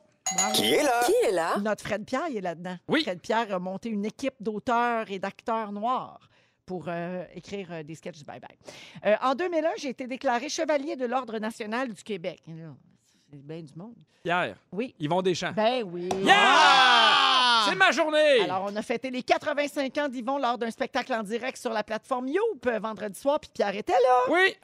[0.54, 1.00] Qui est là?
[1.04, 1.56] Qui est là?
[1.58, 2.76] Notre Fred Pierre il est là-dedans.
[2.88, 3.02] Oui.
[3.02, 6.20] Fred Pierre a monté une équipe d'auteurs et d'acteurs noirs
[6.66, 8.56] pour euh, écrire euh, des sketchs du Bye Bye.
[9.04, 12.42] Euh, en 2001, j'ai été déclaré chevalier de l'Ordre national du Québec.
[12.46, 13.96] C'est bien du monde.
[14.22, 14.94] Pierre, Oui.
[14.98, 15.52] Yvon Deschamps.
[15.52, 16.08] Ben oui.
[16.22, 17.66] Yeah!
[17.68, 18.40] C'est ma journée!
[18.40, 21.82] Alors, on a fêté les 85 ans d'Yvon lors d'un spectacle en direct sur la
[21.82, 24.20] plateforme Youp vendredi soir, puis Pierre était là.
[24.30, 24.54] Oui!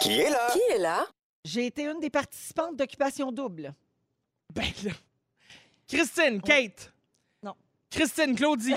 [0.00, 0.48] Qui est là?
[0.52, 1.06] Qui est là?
[1.44, 3.74] J'ai été une des participantes d'Occupation Double.
[4.52, 4.92] Ben là.
[5.86, 6.92] Christine, Kate.
[7.42, 7.54] Non.
[7.90, 8.74] Christine, Claudie.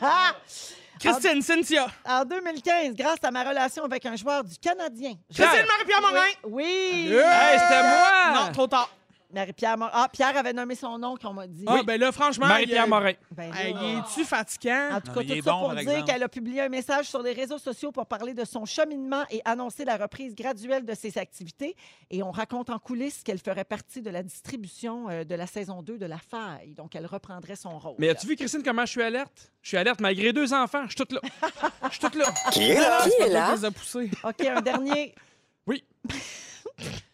[1.02, 1.86] Christine, Cynthia.
[2.06, 5.14] En 2015, grâce à ma relation avec un joueur du Canadien.
[5.34, 6.26] Christine Marie-Pierre Morin.
[6.44, 7.10] Oui!
[7.12, 8.32] Hey, c'était moi!
[8.34, 8.88] Non, trop tard.
[9.32, 11.64] Marie-Pierre Mor- Ah, Pierre avait nommé son nom qu'on m'a dit.
[11.66, 12.46] Ah, ben là, franchement.
[12.46, 13.12] Marie-Pierre il- Morin.
[13.30, 14.90] Ben Hey, il est-tu fatigant?
[14.96, 16.10] En tout Non, cas, il tout est ça bon, pour par dire exemple.
[16.10, 19.40] qu'elle a publié un message sur les réseaux sociaux pour parler de son cheminement et
[19.44, 21.74] annoncer la reprise graduelle de ses activités.
[22.10, 25.82] Et on raconte en coulisses qu'elle ferait partie de la distribution euh, de la saison
[25.82, 26.74] 2 de La Faille.
[26.74, 27.94] Donc, elle reprendrait son rôle.
[27.98, 29.50] Mais as-tu vu, Christine, comment je suis alerte?
[29.62, 30.82] Je suis alerte malgré deux enfants.
[30.84, 31.20] Je suis toute là.
[31.84, 32.26] Je suis toute là.
[32.52, 33.02] Qui est là?
[33.04, 33.54] Qui est là?
[33.62, 34.10] les poussés?
[34.24, 35.14] OK, un dernier.
[35.66, 35.84] Oui.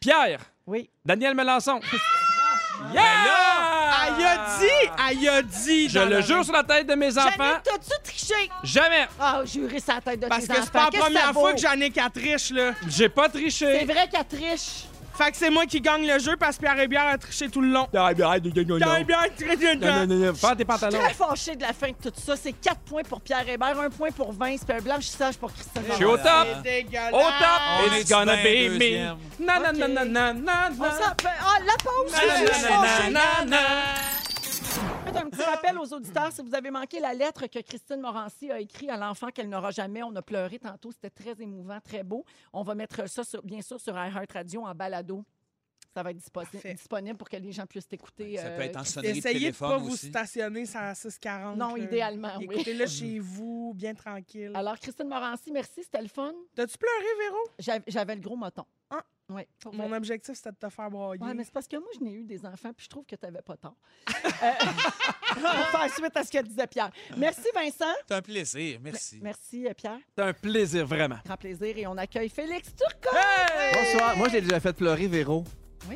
[0.01, 0.91] Pierre, Oui.
[1.05, 1.81] Daniel Melançon.
[2.95, 3.03] Yeah!
[4.07, 5.89] Elle a dit, elle a dit.
[5.89, 7.33] Je dans le la- jure sur la tête de mes enfants.
[7.39, 8.51] Jannick, t'as-tu triché?
[8.63, 9.09] Jamais.
[9.19, 10.63] Ah, juré sa tête de Parce tes que enfants.
[10.65, 12.73] c'est pas la Qu'est-ce que ça première fois que Jannick a triche, là.
[12.87, 13.85] J'ai pas C'est triché.
[13.85, 14.85] vrai qu'elle triche.
[15.19, 17.61] Fait que c'est moi qui gagne le jeu parce que Pierre Hébert a triché tout
[17.61, 17.89] le long.
[17.93, 18.77] Non, non, non, non, non.
[18.77, 20.07] Pierre Hébert a triché tout le Non, non, long.
[20.07, 20.33] non, non.
[20.33, 20.99] Tes Je suis pantalons.
[21.01, 22.37] très fâchée de la fin de tout ça.
[22.37, 25.83] C'est 4 points pour Pierre Hébert, 1 point pour Vince, puis un blanchissage pour Christine.
[25.91, 26.47] Je suis au top.
[27.13, 27.99] Au top.
[27.99, 29.09] It's gonna be me.
[29.41, 30.91] Non, non, non, non, non, non, On non.
[30.91, 32.15] s'en fait- Ah, la pause!
[32.15, 33.21] Suis na,
[34.83, 38.61] un petit rappel aux auditeurs, si vous avez manqué la lettre que Christine Morancy a
[38.61, 42.25] écrite à l'enfant qu'elle n'aura jamais, on a pleuré tantôt, c'était très émouvant, très beau.
[42.53, 45.25] On va mettre ça, sur- bien sûr, sur iHeartRadio en balado.
[45.95, 48.37] Ça va être disponible pour que les gens puissent écouter.
[48.37, 50.09] Ça peut euh, être en sonnerie de Essayez de téléphone pas vous aussi.
[50.09, 51.57] stationner sur la 640.
[51.57, 51.83] Non, là.
[51.83, 52.47] idéalement, oui.
[52.53, 54.53] Écoutez-le chez vous, bien tranquille.
[54.55, 56.33] Alors, Christine Morancy, merci, c'était le fun.
[56.55, 57.39] T'as-tu pleuré, Véro?
[57.59, 58.65] J'avais j'avais le gros moton.
[58.91, 59.03] Ah.
[59.31, 61.23] Oui, Mon objectif, c'était de te faire broyer.
[61.23, 63.15] Ouais, mais c'est parce que moi, je n'ai eu des enfants, puis je trouve que
[63.15, 63.77] tu n'avais pas tort.
[64.41, 64.53] Euh,
[65.35, 66.91] pour faire suite à ce que disait Pierre.
[67.17, 67.93] Merci, Vincent.
[68.07, 68.79] C'est un plaisir.
[68.81, 69.19] Merci.
[69.21, 69.99] Merci, euh, Pierre.
[70.17, 71.19] C'est un plaisir, vraiment.
[71.25, 71.77] Grand plaisir.
[71.77, 73.17] Et on accueille Félix Turcot.
[73.75, 74.17] Bonsoir.
[74.17, 75.45] Moi, je l'ai déjà fait pleurer, Véro.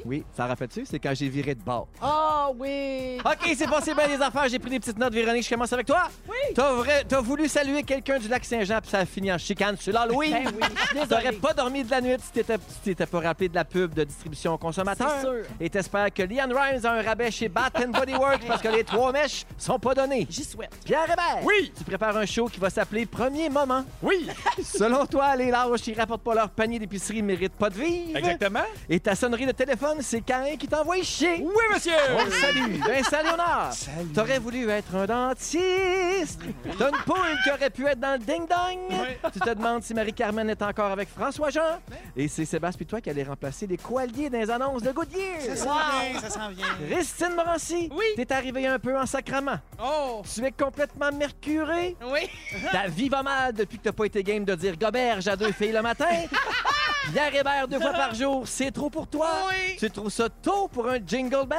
[0.04, 0.24] Oui?
[0.36, 0.84] ça rappelle-tu?
[0.86, 1.88] C'est quand j'ai viré de bord.
[2.02, 3.18] Oh oui.
[3.24, 4.48] OK, c'est passé bien les affaires.
[4.48, 5.44] J'ai pris des petites notes, Véronique.
[5.44, 6.04] Je commence avec toi.
[6.28, 6.36] Oui.
[6.54, 7.04] T'as, vrai...
[7.08, 10.32] T'as voulu saluer quelqu'un du lac Saint-Jean, puis ça a fini en chicane sur l'Halloween.
[10.44, 11.36] Ben oui, je suis T'aurais désolée.
[11.38, 14.04] pas dormi de la nuit si t'étais, si t'étais pas rappelé de la pub de
[14.04, 15.10] distribution consommateur.
[15.16, 15.42] C'est sûr.
[15.60, 18.84] Et t'espères que Leanne Rimes a un rabais chez Bath Body Works parce que les
[18.84, 20.26] trois mèches sont pas données.
[20.30, 20.72] J'y souhaite.
[20.84, 21.44] Pierre Hébert.
[21.44, 21.72] Oui.
[21.76, 23.84] Tu prépares un show qui va s'appeler Premier Moment.
[24.02, 24.28] Oui,
[24.62, 28.16] Selon toi, les larges qui rapportent pas leur panier d'épicerie méritent pas de vivre.
[28.16, 28.60] exactement.
[28.88, 31.38] Et ta sonnerie de téléphone, c'est Cain qui t'envoie chier.
[31.40, 31.92] Oui, monsieur.
[32.18, 32.76] On le salue.
[32.80, 33.72] Vincent Léonard.
[34.14, 36.40] T'aurais voulu être un dentiste.
[36.78, 39.08] T'as une poule qui aurait pu être dans le ding-dong.
[39.32, 41.80] Tu te demandes si Marie-Carmen est encore avec François-Jean.
[42.16, 45.40] Et c'est Sébastien puis toi qui allait remplacer les coaliers dans les annonces de Goodyear.
[45.40, 46.66] Ça s'en vient, ça s'en vient.
[46.90, 47.88] Christine Morancy.
[47.92, 48.04] Oui.
[48.16, 49.58] T'es arrivé un peu en sacrament.
[49.82, 50.22] Oh!
[50.32, 51.96] Tu es complètement mercuré.
[52.04, 52.28] Oui!
[52.70, 55.52] Ta vie va mal depuis que t'as pas été game de dire goberge à deux
[55.52, 56.06] filles le matin.
[57.12, 59.28] Pierre Hébert deux fois par jour, c'est trop pour toi.
[59.48, 59.61] Oui.
[59.78, 61.58] Tu trouves ça tôt pour un jingle bell?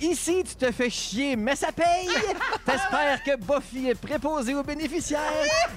[0.00, 2.08] Ici, tu te fais chier, mais ça paye.
[2.64, 5.20] T'espères que Buffy est préposé aux bénéficiaires.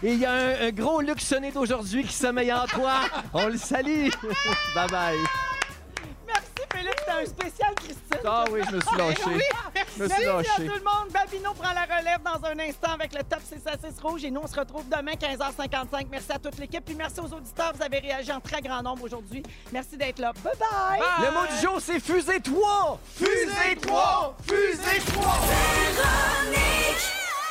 [0.01, 3.01] Et il y a un, un gros luxonné d'aujourd'hui qui sommeille en toi.
[3.33, 4.09] On le salue.
[4.75, 5.17] bye bye.
[6.33, 6.95] Merci, Philippe.
[6.99, 8.19] C'était un spécial, Christine.
[8.25, 9.21] Ah oui, je me suis lâché.
[9.75, 9.97] merci.
[9.97, 11.09] merci à tout le monde.
[11.11, 14.23] Babino prend la relève dans un instant avec le top 6 à 6 rouge.
[14.23, 16.07] Et nous, on se retrouve demain, 15h55.
[16.11, 16.83] Merci à toute l'équipe.
[16.85, 17.73] Puis merci aux auditeurs.
[17.75, 19.43] Vous avez réagi en très grand nombre aujourd'hui.
[19.71, 20.33] Merci d'être là.
[20.43, 21.01] Bye, bye.
[21.25, 22.99] Le mot du jour, c'est fusée 3.
[23.15, 24.37] Fusée 3.
[24.47, 25.39] Fusée 3.
[25.49, 27.05] Véronique,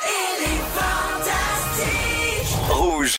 [0.05, 2.55] est fantastique.
[2.69, 3.17] Rouge.